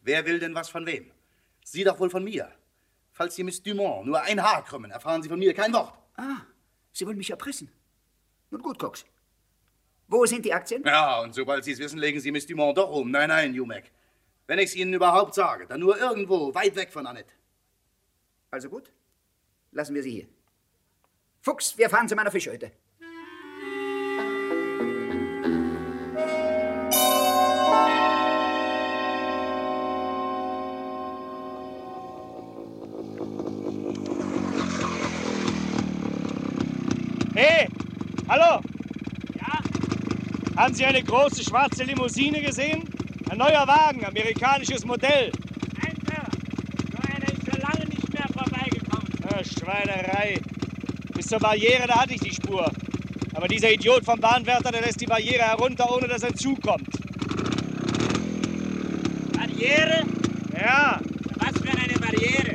wer 0.02 0.26
will 0.26 0.40
denn 0.40 0.54
was 0.54 0.70
von 0.70 0.86
wem? 0.86 1.12
Sie 1.64 1.84
doch 1.84 2.00
wohl 2.00 2.10
von 2.10 2.24
mir. 2.24 2.52
Falls 3.12 3.36
Sie 3.36 3.44
Miss 3.44 3.62
Dumont 3.64 4.06
nur 4.06 4.22
ein 4.22 4.42
Haar 4.42 4.64
krümmen, 4.66 4.92
erfahren 4.92 5.22
Sie 5.22 5.30
von 5.30 5.40
mir 5.40 5.54
kein 5.54 5.74
Wort. 5.74 5.98
Ah, 6.18 6.42
Sie 6.92 7.06
wollen 7.06 7.18
mich 7.18 7.30
erpressen. 7.30 7.72
Nun 8.50 8.62
gut, 8.62 8.80
Cox. 8.80 9.06
Wo 10.08 10.26
sind 10.26 10.44
die 10.44 10.54
Aktien? 10.54 10.84
Ja, 10.86 11.22
und 11.22 11.34
sobald 11.34 11.64
Sie 11.64 11.72
es 11.72 11.80
wissen, 11.80 12.00
legen 12.00 12.20
Sie 12.20 12.32
Miss 12.32 12.46
Dumont 12.46 12.78
doch 12.78 12.92
um. 12.92 13.12
Nein, 13.12 13.30
nein, 13.30 13.54
Jumek. 13.54 13.92
Wenn 14.48 14.60
ich 14.60 14.66
es 14.66 14.76
Ihnen 14.76 14.94
überhaupt 14.94 15.34
sage, 15.36 15.68
dann 15.68 15.80
nur 15.80 15.98
irgendwo, 15.98 16.54
weit 16.54 16.76
weg 16.76 16.92
von 16.92 17.08
Annette. 17.08 17.32
Also 18.54 18.70
gut, 18.70 18.92
lassen 19.72 19.96
wir 19.96 20.04
sie 20.04 20.12
hier. 20.12 20.28
Fuchs, 21.40 21.78
wir 21.78 21.90
fahren 21.90 22.10
zu 22.10 22.16
meiner 22.16 22.32
Fischhütte. 22.32 22.70
Hey, 37.34 37.70
hallo? 38.28 38.62
Ja? 39.40 39.60
Haben 40.58 40.74
Sie 40.74 40.84
eine 40.84 41.02
große 41.02 41.42
schwarze 41.46 41.86
Limousine 41.86 42.42
gesehen? 42.42 42.84
Ein 43.30 43.38
neuer 43.38 43.66
Wagen, 43.66 44.06
amerikanisches 44.06 44.84
Modell. 44.84 45.32
Nein, 45.82 45.96
Sir. 46.06 46.22
So 46.92 47.14
einer 47.14 47.32
ist 47.32 47.50
schon 47.50 47.62
lange 47.62 47.86
nicht 47.88 48.14
mehr 48.14 48.26
Schweinerei. 49.44 50.39
Bis 51.13 51.28
zur 51.28 51.39
Barriere, 51.39 51.88
da 51.88 52.02
hatte 52.02 52.13
ich 52.13 52.20
die 52.22 52.34
Spur. 52.34 52.70
Aber 53.34 53.48
dieser 53.48 53.72
Idiot 53.72 54.04
vom 54.04 54.20
Bahnwärter, 54.20 54.72
der 54.72 54.82
lässt 54.82 55.00
die 55.02 55.06
Barriere 55.06 55.44
herunter, 55.44 55.89
ohne 55.91 56.08
dass 56.08 56.24
ein 56.24 56.36
Zug 56.36 56.62
kommt. 56.62 56.89
Barriere? 59.36 60.04
Ja. 60.60 61.00
Was 61.38 61.58
für 61.60 61.78
eine 61.78 61.94
Barriere? 62.00 62.54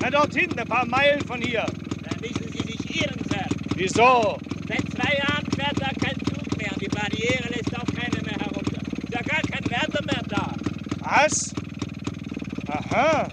Na, 0.00 0.10
dort 0.10 0.34
hinten, 0.34 0.58
ein 0.58 0.66
paar 0.66 0.86
Meilen 0.86 1.20
von 1.26 1.40
hier. 1.40 1.66
Dann 2.02 2.20
müssen 2.20 2.50
Sie 2.50 2.72
sich 2.72 3.02
irren, 3.02 3.20
Sir. 3.30 3.46
Wieso? 3.76 4.38
Seit 4.68 4.82
zwei 4.90 5.16
Jahren 5.18 5.46
fährt 5.54 5.80
da 5.80 5.90
kein 6.04 6.16
Zug 6.24 6.56
mehr. 6.56 6.72
Die 6.80 6.88
Barriere 6.88 7.48
lässt 7.50 7.76
auch 7.76 7.86
keine 7.94 8.22
mehr 8.22 8.38
herunter. 8.38 8.80
Ist 9.02 9.14
ja 9.14 9.22
gar 9.22 9.42
kein 9.42 9.70
Wärter 9.70 10.04
mehr 10.04 10.22
da. 10.28 10.52
Was? 11.00 11.54
Aha. 12.68 13.28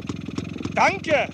Danke. 0.75 1.29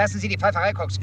Lassen 0.00 0.18
Sie 0.18 0.28
die 0.28 0.38
Pfeiferei, 0.38 0.72
Cox. 0.72 0.98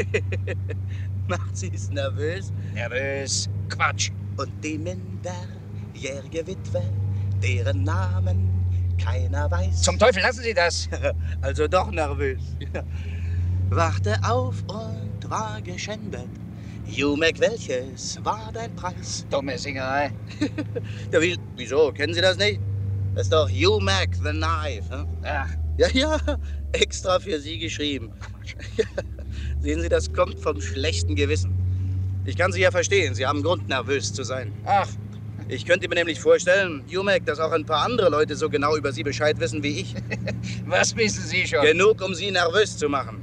Macht 1.28 1.56
Sie's 1.56 1.92
nervös? 1.92 2.52
Nervös. 2.74 3.48
Quatsch. 3.70 4.10
Und 4.38 4.52
die 4.64 4.80
minderjährige 4.80 6.48
Witwe, 6.48 6.82
deren 7.40 7.84
Namen 7.84 8.50
keiner 9.00 9.52
weiß. 9.52 9.84
Zum 9.84 10.00
Teufel, 10.00 10.24
lassen 10.24 10.42
Sie 10.42 10.56
das. 10.56 10.90
Also 11.42 11.68
doch 11.68 11.92
nervös. 11.92 12.42
Wachte 13.70 14.18
auf 14.24 14.64
und 14.64 15.30
war 15.30 15.62
geschändet 15.62 16.30
Jumek, 16.88 17.40
welches 17.40 18.18
war 18.26 18.50
dein 18.52 18.76
Preis? 18.76 19.28
Dumme 19.30 19.60
Singerei. 19.60 20.12
ja, 21.12 21.22
wie, 21.22 21.38
wieso? 21.56 21.92
Kennen 21.92 22.16
Sie 22.16 22.22
das 22.22 22.38
nicht? 22.40 22.60
Das 23.14 23.28
ist 23.28 23.34
doch 23.34 23.48
Jumek 23.48 24.16
the 24.16 24.32
Knife. 24.32 24.90
Hm? 24.90 25.08
Ach. 25.24 25.50
Ja, 25.78 25.88
ja, 25.94 26.18
extra 26.72 27.20
für 27.20 27.40
Sie 27.40 27.60
geschrieben. 27.60 28.12
Sehen 29.62 29.82
Sie, 29.82 29.90
das 29.90 30.14
kommt 30.14 30.40
vom 30.40 30.62
schlechten 30.62 31.16
Gewissen. 31.16 31.52
Ich 32.26 32.38
kann 32.38 32.52
Sie 32.52 32.62
ja 32.62 32.72
verstehen, 32.72 33.16
Sie 33.16 33.26
haben 33.26 33.42
Grund, 33.44 33.68
nervös 33.68 34.14
zu 34.14 34.24
sein. 34.24 34.52
Ach. 34.66 34.88
Ich 35.50 35.66
könnte 35.66 35.88
mir 35.88 35.96
nämlich 35.96 36.20
vorstellen, 36.20 36.84
Jumek, 36.88 37.26
dass 37.26 37.40
auch 37.40 37.54
ein 37.54 37.66
paar 37.66 37.86
andere 37.86 38.10
Leute 38.10 38.36
so 38.36 38.50
genau 38.50 38.76
über 38.76 38.92
Sie 38.92 39.04
Bescheid 39.04 39.40
wissen 39.40 39.64
wie 39.64 39.80
ich. 39.80 39.96
Was 40.66 40.96
wissen 40.96 41.24
Sie 41.24 41.48
schon? 41.48 41.62
Genug, 41.62 42.02
um 42.02 42.14
Sie 42.14 42.30
nervös 42.32 42.78
zu 42.78 42.90
machen. 42.90 43.22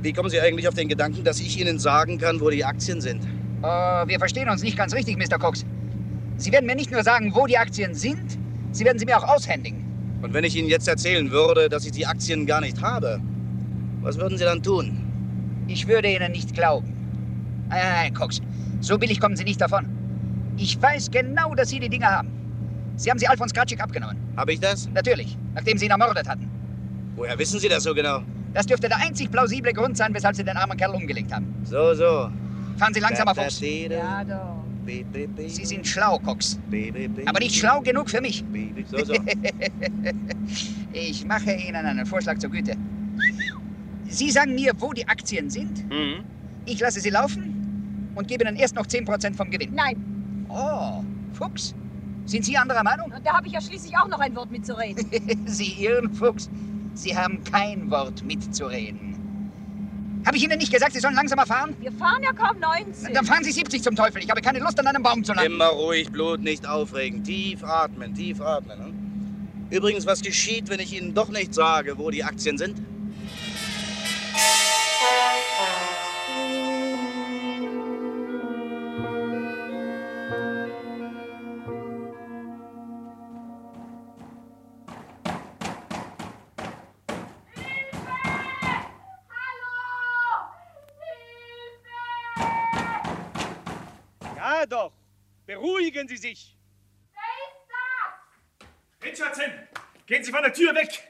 Wie 0.00 0.12
kommen 0.12 0.30
Sie 0.30 0.40
eigentlich 0.40 0.66
auf 0.66 0.74
den 0.74 0.88
Gedanken, 0.88 1.24
dass 1.24 1.40
ich 1.40 1.60
Ihnen 1.60 1.78
sagen 1.78 2.16
kann, 2.18 2.40
wo 2.40 2.48
die 2.48 2.64
Aktien 2.64 3.00
sind? 3.00 3.22
Oh, 3.62 3.66
wir 4.06 4.18
verstehen 4.18 4.48
uns 4.48 4.62
nicht 4.62 4.78
ganz 4.78 4.94
richtig, 4.94 5.18
Mr. 5.18 5.38
Cox. 5.38 5.66
Sie 6.38 6.52
werden 6.52 6.66
mir 6.66 6.76
nicht 6.76 6.90
nur 6.90 7.02
sagen, 7.02 7.32
wo 7.34 7.46
die 7.46 7.58
Aktien 7.58 7.94
sind, 7.94 8.38
Sie 8.72 8.84
werden 8.84 8.98
sie 8.98 9.06
mir 9.06 9.18
auch 9.18 9.24
aushändigen. 9.24 9.84
Und 10.22 10.34
wenn 10.34 10.44
ich 10.44 10.56
Ihnen 10.56 10.68
jetzt 10.68 10.88
erzählen 10.88 11.30
würde, 11.30 11.68
dass 11.68 11.84
ich 11.84 11.92
die 11.92 12.06
Aktien 12.06 12.46
gar 12.46 12.60
nicht 12.60 12.80
habe, 12.82 13.20
was 14.02 14.18
würden 14.18 14.38
Sie 14.38 14.44
dann 14.44 14.62
tun? 14.62 15.04
Ich 15.66 15.86
würde 15.86 16.08
Ihnen 16.08 16.32
nicht 16.32 16.54
glauben. 16.54 16.92
Nein, 17.68 18.14
Cox, 18.14 18.40
so 18.80 18.98
billig 18.98 19.20
kommen 19.20 19.36
Sie 19.36 19.44
nicht 19.44 19.60
davon. 19.60 19.86
Ich 20.56 20.80
weiß 20.80 21.10
genau, 21.10 21.54
dass 21.54 21.68
Sie 21.68 21.78
die 21.78 21.88
Dinge 21.88 22.06
haben. 22.06 22.30
Sie 22.96 23.10
haben 23.10 23.18
sie 23.18 23.28
Alfons 23.28 23.54
Kratschik 23.54 23.80
abgenommen. 23.80 24.16
Habe 24.36 24.52
ich 24.52 24.60
das? 24.60 24.88
Natürlich, 24.92 25.38
nachdem 25.54 25.78
Sie 25.78 25.84
ihn 25.86 25.92
ermordet 25.92 26.28
hatten. 26.28 26.50
Woher 27.14 27.38
wissen 27.38 27.60
Sie 27.60 27.68
das 27.68 27.84
so 27.84 27.94
genau? 27.94 28.22
Das 28.54 28.66
dürfte 28.66 28.88
der 28.88 28.98
einzig 28.98 29.30
plausible 29.30 29.72
Grund 29.72 29.96
sein, 29.96 30.12
weshalb 30.12 30.34
Sie 30.34 30.42
den 30.42 30.56
armen 30.56 30.76
Kerl 30.76 30.94
umgelegt 30.94 31.32
haben. 31.32 31.46
So, 31.64 31.94
so. 31.94 32.28
Fahren 32.76 32.92
Sie 32.94 33.00
langsamer, 33.00 33.34
Fuchs. 33.34 33.60
Ja, 33.60 34.24
doch. 34.24 34.58
Sie 35.46 35.64
sind 35.64 35.86
schlau, 35.86 36.18
Cox. 36.18 36.58
Aber 37.26 37.38
nicht 37.38 37.56
schlau 37.56 37.80
genug 37.82 38.08
für 38.08 38.20
mich. 38.20 38.42
So, 38.90 39.04
so. 39.04 39.12
ich 40.92 41.24
mache 41.26 41.52
Ihnen 41.52 41.84
einen 41.84 42.06
Vorschlag 42.06 42.38
zur 42.38 42.50
Güte. 42.50 42.74
Sie 44.08 44.30
sagen 44.30 44.54
mir, 44.54 44.72
wo 44.78 44.92
die 44.92 45.06
Aktien 45.06 45.50
sind. 45.50 45.88
Mhm. 45.90 46.24
Ich 46.66 46.80
lasse 46.80 47.00
sie 47.00 47.10
laufen 47.10 48.10
und 48.14 48.26
gebe 48.26 48.44
Ihnen 48.44 48.56
erst 48.56 48.74
noch 48.74 48.86
10% 48.86 49.34
vom 49.34 49.50
Gewinn. 49.50 49.74
Nein. 49.74 50.46
Oh, 50.48 51.02
Fuchs. 51.32 51.74
Sind 52.26 52.44
Sie 52.44 52.56
anderer 52.56 52.82
Meinung? 52.82 53.10
Und 53.10 53.24
da 53.24 53.34
habe 53.34 53.46
ich 53.46 53.52
ja 53.54 53.60
schließlich 53.60 53.96
auch 53.96 54.08
noch 54.08 54.18
ein 54.20 54.34
Wort 54.36 54.50
mitzureden. 54.50 55.06
Sie 55.46 55.82
irren, 55.82 56.12
Fuchs. 56.12 56.50
Sie 56.94 57.16
haben 57.16 57.42
kein 57.44 57.90
Wort 57.90 58.22
mitzureden. 58.24 59.08
Habe 60.26 60.36
ich 60.36 60.44
Ihnen 60.44 60.58
nicht 60.58 60.72
gesagt, 60.72 60.92
Sie 60.92 61.00
sollen 61.00 61.14
langsamer 61.14 61.46
fahren? 61.46 61.74
Wir 61.80 61.92
fahren 61.92 62.22
ja 62.22 62.32
kaum 62.32 62.58
90. 62.58 63.14
Dann 63.14 63.24
fahren 63.24 63.44
Sie 63.44 63.52
70 63.52 63.82
zum 63.82 63.94
Teufel. 63.94 64.22
Ich 64.22 64.28
habe 64.28 64.40
keine 64.40 64.58
Lust, 64.58 64.78
an 64.78 64.86
einem 64.86 65.02
Baum 65.02 65.22
zu 65.24 65.32
landen. 65.32 65.52
Immer 65.52 65.68
ruhig, 65.68 66.10
Blut, 66.10 66.40
nicht 66.42 66.68
aufregen. 66.68 67.22
Tief 67.22 67.62
atmen, 67.62 68.14
tief 68.14 68.40
atmen. 68.40 68.78
Ne? 68.78 69.76
Übrigens, 69.76 70.06
was 70.06 70.20
geschieht, 70.20 70.68
wenn 70.68 70.80
ich 70.80 70.98
Ihnen 70.98 71.14
doch 71.14 71.28
nicht 71.28 71.54
sage, 71.54 71.98
wo 71.98 72.10
die 72.10 72.24
Aktien 72.24 72.58
sind? 72.58 72.76
Sie 96.08 96.16
sich. 96.16 96.54
Richardson, 99.02 99.52
gehen 100.06 100.24
Sie 100.24 100.32
von 100.32 100.42
der 100.42 100.52
Tür 100.52 100.74
weg! 100.74 101.08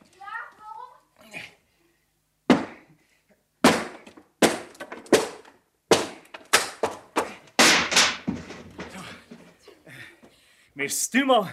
Miss 10.75 11.11
Dumont, 11.11 11.53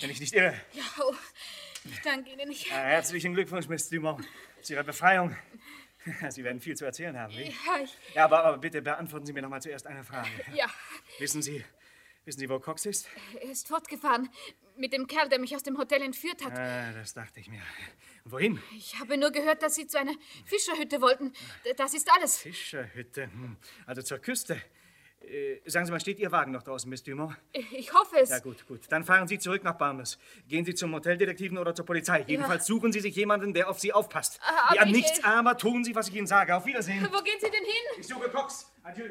wenn 0.00 0.10
ich 0.10 0.20
nicht 0.20 0.34
irre. 0.34 0.54
Ja, 0.72 0.82
oh, 1.00 1.14
ich 1.84 2.00
danke 2.02 2.30
Ihnen. 2.30 2.50
Ich, 2.50 2.70
Ah, 2.72 2.76
herzlichen 2.76 3.32
Glückwunsch, 3.34 3.68
Miss 3.68 3.88
Dumont, 3.88 4.26
zu 4.62 4.74
Ihrer 4.74 4.84
Befreiung. 4.84 5.34
Sie 6.30 6.44
werden 6.44 6.60
viel 6.60 6.76
zu 6.76 6.84
erzählen 6.84 7.18
haben, 7.18 7.32
wie? 7.34 7.44
ja, 7.44 7.82
ich, 7.82 7.96
Ja, 8.14 8.24
aber, 8.26 8.44
aber 8.44 8.58
bitte 8.58 8.82
beantworten 8.82 9.26
Sie 9.26 9.32
mir 9.32 9.42
noch 9.42 9.48
mal 9.48 9.60
zuerst 9.62 9.86
eine 9.86 10.04
Frage. 10.04 10.28
ja, 10.54 10.66
Wissen 11.18 11.42
Sie, 11.42 11.64
wissen 12.26 12.40
Sie, 12.40 12.48
wo 12.50 12.58
Cox 12.58 12.84
ist? 12.86 13.08
er 13.40 13.50
ist 13.50 13.68
fortgefahren 13.68 14.28
mit 14.76 14.92
dem 14.92 15.06
Kerl, 15.06 15.28
der 15.28 15.38
mich 15.38 15.54
aus 15.56 15.62
dem 15.62 15.78
Hotel 15.78 16.02
entführt 16.02 16.44
hat. 16.44 16.52
Ah, 16.58 16.92
das 16.92 17.14
dachte 17.14 17.40
ich 17.40 17.48
mir. 17.48 17.62
Wohin? 18.24 18.60
Ich 18.76 18.98
habe 18.98 19.16
nur 19.16 19.30
gehört, 19.30 19.62
dass 19.62 19.76
Sie 19.76 19.86
zu 19.86 19.98
einer 19.98 20.12
Fischerhütte 20.44 21.00
wollten. 21.00 21.32
Das 21.76 21.94
ist 21.94 22.10
alles. 22.12 22.38
Fischerhütte. 22.38 23.24
Hm. 23.24 23.56
Also 23.86 24.02
zur 24.02 24.18
Küste. 24.18 24.60
Äh, 25.20 25.60
sagen 25.64 25.86
Sie 25.86 25.92
mal, 25.92 26.00
steht 26.00 26.18
Ihr 26.18 26.30
Wagen 26.30 26.52
noch 26.52 26.62
draußen, 26.62 26.88
Miss 26.90 27.02
Dumont? 27.02 27.36
Ich 27.72 27.92
hoffe 27.94 28.16
es. 28.20 28.30
Ja, 28.30 28.38
gut, 28.40 28.66
gut. 28.66 28.80
Dann 28.90 29.04
fahren 29.04 29.26
Sie 29.26 29.38
zurück 29.38 29.64
nach 29.64 29.76
Barnes. 29.78 30.18
Gehen 30.48 30.64
Sie 30.64 30.74
zum 30.74 30.92
Hoteldetektiven 30.94 31.56
oder 31.58 31.74
zur 31.74 31.86
Polizei. 31.86 32.24
Jedenfalls 32.26 32.66
suchen 32.66 32.92
Sie 32.92 33.00
sich 33.00 33.16
jemanden, 33.16 33.54
der 33.54 33.70
auf 33.70 33.80
Sie 33.80 33.92
aufpasst. 33.92 34.38
Ah, 34.42 34.72
Wie 34.72 34.78
aber 34.78 34.82
an 34.82 34.88
ich, 34.88 34.96
nichts 34.96 35.18
äh, 35.20 35.24
armer 35.24 35.56
tun 35.56 35.84
Sie, 35.84 35.94
was 35.94 36.08
ich 36.08 36.14
Ihnen 36.14 36.26
sage. 36.26 36.54
Auf 36.54 36.66
Wiedersehen. 36.66 37.08
Wo 37.10 37.22
gehen 37.22 37.38
Sie 37.40 37.50
denn 37.50 37.64
hin? 37.64 38.00
Ich 38.00 38.06
suche 38.06 38.28
Cox. 38.28 38.72
Adieu. 38.82 39.08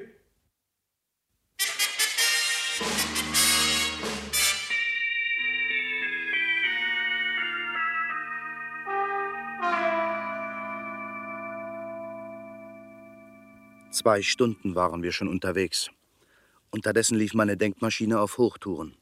Zwei 14.05 14.21
Stunden 14.21 14.75
waren 14.75 15.01
wir 15.01 15.11
schon 15.11 15.27
unterwegs. 15.27 15.89
Unterdessen 16.69 17.17
lief 17.17 17.33
meine 17.33 17.57
Denkmaschine 17.57 18.19
auf 18.19 18.37
Hochtouren. 18.37 18.95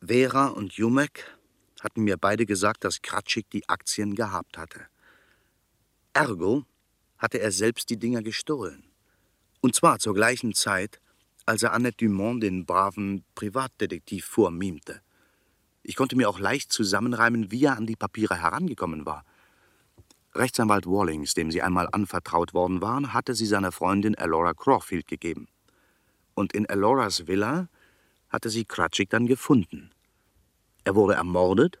Vera 0.00 0.46
und 0.46 0.74
Jumek 0.74 1.36
hatten 1.80 2.04
mir 2.04 2.16
beide 2.16 2.46
gesagt, 2.46 2.84
dass 2.84 3.02
Kratschik 3.02 3.50
die 3.50 3.68
Aktien 3.68 4.14
gehabt 4.14 4.56
hatte. 4.56 4.82
Ergo 6.12 6.64
hatte 7.18 7.40
er 7.40 7.50
selbst 7.50 7.90
die 7.90 7.96
Dinger 7.96 8.22
gestohlen. 8.22 8.84
Und 9.62 9.74
zwar 9.74 9.98
zur 9.98 10.14
gleichen 10.14 10.54
Zeit, 10.54 11.00
als 11.44 11.64
er 11.64 11.72
Annette 11.72 12.06
Dumont 12.06 12.40
den 12.44 12.66
braven 12.66 13.24
Privatdetektiv 13.34 14.24
vormimte. 14.26 15.00
Ich 15.82 15.96
konnte 15.96 16.14
mir 16.14 16.28
auch 16.28 16.38
leicht 16.38 16.70
zusammenreimen, 16.70 17.50
wie 17.50 17.64
er 17.64 17.76
an 17.76 17.86
die 17.88 17.96
Papiere 17.96 18.40
herangekommen 18.40 19.06
war. 19.06 19.24
Rechtsanwalt 20.34 20.86
Wallings, 20.86 21.34
dem 21.34 21.50
sie 21.50 21.62
einmal 21.62 21.88
anvertraut 21.92 22.54
worden 22.54 22.80
waren, 22.80 23.12
hatte 23.12 23.34
sie 23.34 23.46
seiner 23.46 23.72
Freundin 23.72 24.14
Elora 24.14 24.54
Crawfield 24.54 25.06
gegeben. 25.06 25.48
Und 26.34 26.52
in 26.52 26.64
Eloras 26.66 27.26
Villa 27.26 27.68
hatte 28.28 28.50
sie 28.50 28.64
Kratschik 28.64 29.10
dann 29.10 29.26
gefunden. 29.26 29.90
Er 30.84 30.94
wurde 30.94 31.14
ermordet 31.14 31.80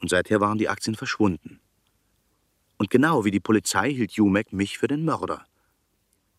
und 0.00 0.10
seither 0.10 0.40
waren 0.40 0.58
die 0.58 0.68
Aktien 0.68 0.94
verschwunden. 0.94 1.60
Und 2.76 2.90
genau 2.90 3.24
wie 3.24 3.30
die 3.30 3.40
Polizei 3.40 3.92
hielt 3.92 4.12
Jumek 4.12 4.52
mich 4.52 4.78
für 4.78 4.86
den 4.86 5.04
Mörder. 5.04 5.46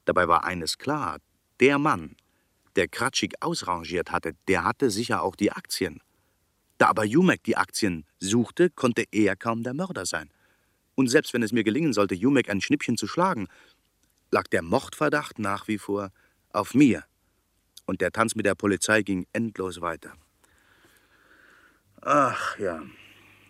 Dabei 0.06 0.28
war 0.28 0.44
eines 0.44 0.78
klar: 0.78 1.20
der 1.60 1.78
Mann, 1.78 2.16
der 2.76 2.88
Kratschik 2.88 3.34
ausrangiert 3.42 4.12
hatte, 4.12 4.36
der 4.48 4.64
hatte 4.64 4.90
sicher 4.90 5.22
auch 5.24 5.36
die 5.36 5.52
Aktien. 5.52 6.02
Da 6.78 6.88
aber 6.88 7.04
Jumek 7.04 7.44
die 7.44 7.58
Aktien 7.58 8.06
suchte, 8.20 8.70
konnte 8.70 9.04
er 9.12 9.36
kaum 9.36 9.64
der 9.64 9.74
Mörder 9.74 10.06
sein. 10.06 10.30
Und 11.00 11.08
selbst 11.08 11.34
wenn 11.34 11.44
es 11.44 11.54
mir 11.54 11.64
gelingen 11.64 11.94
sollte, 11.94 12.14
Jumek 12.14 12.50
ein 12.50 12.60
Schnippchen 12.60 12.98
zu 12.98 13.08
schlagen, 13.08 13.48
lag 14.32 14.48
der 14.48 14.62
Mordverdacht 14.62 15.40
nach 15.40 15.70
wie 15.70 15.78
vor 15.78 16.12
auf 16.52 16.74
mir. 16.74 17.06
Und 17.86 18.02
der 18.02 18.12
Tanz 18.12 18.36
mit 18.36 18.46
der 18.46 18.54
Polizei 18.54 19.02
ging 19.02 19.26
endlos 19.32 19.80
weiter. 19.80 20.12
Ach 22.02 22.60
ja, 22.60 22.84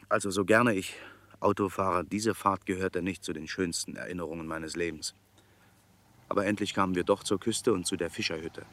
also 0.09 0.29
so 0.29 0.45
gerne 0.45 0.75
ich 0.75 0.93
Auto 1.39 1.69
fahre, 1.69 2.05
diese 2.05 2.35
Fahrt 2.35 2.67
gehörte 2.67 3.01
nicht 3.01 3.23
zu 3.23 3.33
den 3.33 3.47
schönsten 3.47 3.95
Erinnerungen 3.95 4.45
meines 4.45 4.75
Lebens. 4.75 5.15
Aber 6.27 6.45
endlich 6.45 6.75
kamen 6.75 6.93
wir 6.93 7.03
doch 7.03 7.23
zur 7.23 7.39
Küste 7.39 7.73
und 7.73 7.87
zu 7.87 7.95
der 7.95 8.11
Fischerhütte. 8.11 8.63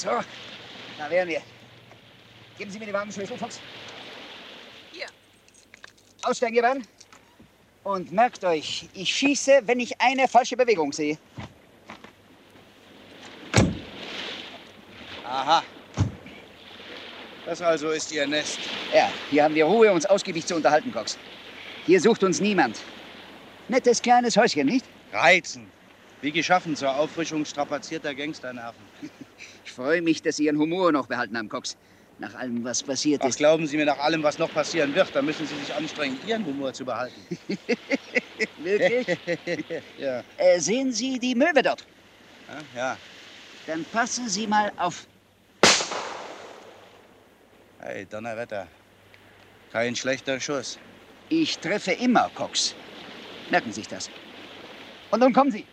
So, 0.00 0.08
da 0.96 1.10
wären 1.10 1.28
wir. 1.28 1.42
Geben 2.56 2.70
Sie 2.70 2.78
mir 2.78 2.86
die 2.86 2.92
Wagenschlüssel, 2.94 3.36
Fuchs. 3.36 3.60
Hier. 4.92 5.04
Aussteigen, 6.22 6.56
ihr 6.56 6.62
beiden. 6.62 6.86
Und 7.84 8.10
merkt 8.10 8.42
euch, 8.42 8.88
ich 8.94 9.14
schieße, 9.14 9.60
wenn 9.66 9.78
ich 9.78 10.00
eine 10.00 10.26
falsche 10.26 10.56
Bewegung 10.56 10.90
sehe. 10.90 11.18
Aha. 15.26 15.62
Das 17.44 17.60
also 17.60 17.90
ist 17.90 18.10
Ihr 18.10 18.26
Nest. 18.26 18.58
Ja, 18.94 19.10
hier 19.30 19.44
haben 19.44 19.54
wir 19.54 19.66
Ruhe, 19.66 19.92
uns 19.92 20.06
ausgiebig 20.06 20.46
zu 20.46 20.54
unterhalten, 20.54 20.92
Cox. 20.92 21.18
Hier 21.84 22.00
sucht 22.00 22.24
uns 22.24 22.40
niemand. 22.40 22.80
Nettes 23.68 24.00
kleines 24.00 24.34
Häuschen, 24.38 24.64
nicht? 24.64 24.86
Reizen. 25.12 25.70
Wie 26.22 26.32
geschaffen 26.32 26.74
zur 26.74 26.96
Auffrischung 26.96 27.44
strapazierter 27.44 28.14
Gangsternerven. 28.14 28.82
Ich 29.64 29.72
freue 29.72 30.02
mich, 30.02 30.22
dass 30.22 30.36
Sie 30.36 30.44
Ihren 30.44 30.58
Humor 30.58 30.92
noch 30.92 31.06
behalten 31.06 31.36
haben, 31.36 31.48
Cox. 31.48 31.76
Nach 32.18 32.34
allem, 32.34 32.62
was 32.64 32.82
passiert 32.82 33.22
Ach, 33.24 33.28
ist. 33.28 33.38
glauben 33.38 33.66
Sie 33.66 33.78
mir, 33.78 33.86
nach 33.86 33.98
allem, 33.98 34.22
was 34.22 34.38
noch 34.38 34.52
passieren 34.52 34.94
wird, 34.94 35.14
da 35.14 35.22
müssen 35.22 35.46
Sie 35.46 35.56
sich 35.56 35.72
anstrengen, 35.74 36.18
Ihren 36.26 36.44
Humor 36.44 36.72
zu 36.72 36.84
behalten. 36.84 37.20
Wirklich? 38.58 39.06
ja. 39.98 40.22
Äh, 40.36 40.60
sehen 40.60 40.92
Sie 40.92 41.18
die 41.18 41.34
Möwe 41.34 41.62
dort? 41.62 41.86
Ja. 42.76 42.98
Dann 43.66 43.84
passen 43.86 44.28
Sie 44.28 44.46
mal 44.46 44.70
auf. 44.76 45.06
Hey, 47.78 48.04
Donnerwetter. 48.04 48.68
Kein 49.72 49.96
schlechter 49.96 50.38
Schuss. 50.40 50.78
Ich 51.30 51.56
treffe 51.58 51.92
immer, 51.92 52.28
Cox. 52.34 52.74
Merken 53.50 53.72
Sie 53.72 53.80
sich 53.80 53.88
das. 53.88 54.10
Und 55.10 55.20
nun 55.20 55.32
kommen 55.32 55.50
Sie. 55.50 55.64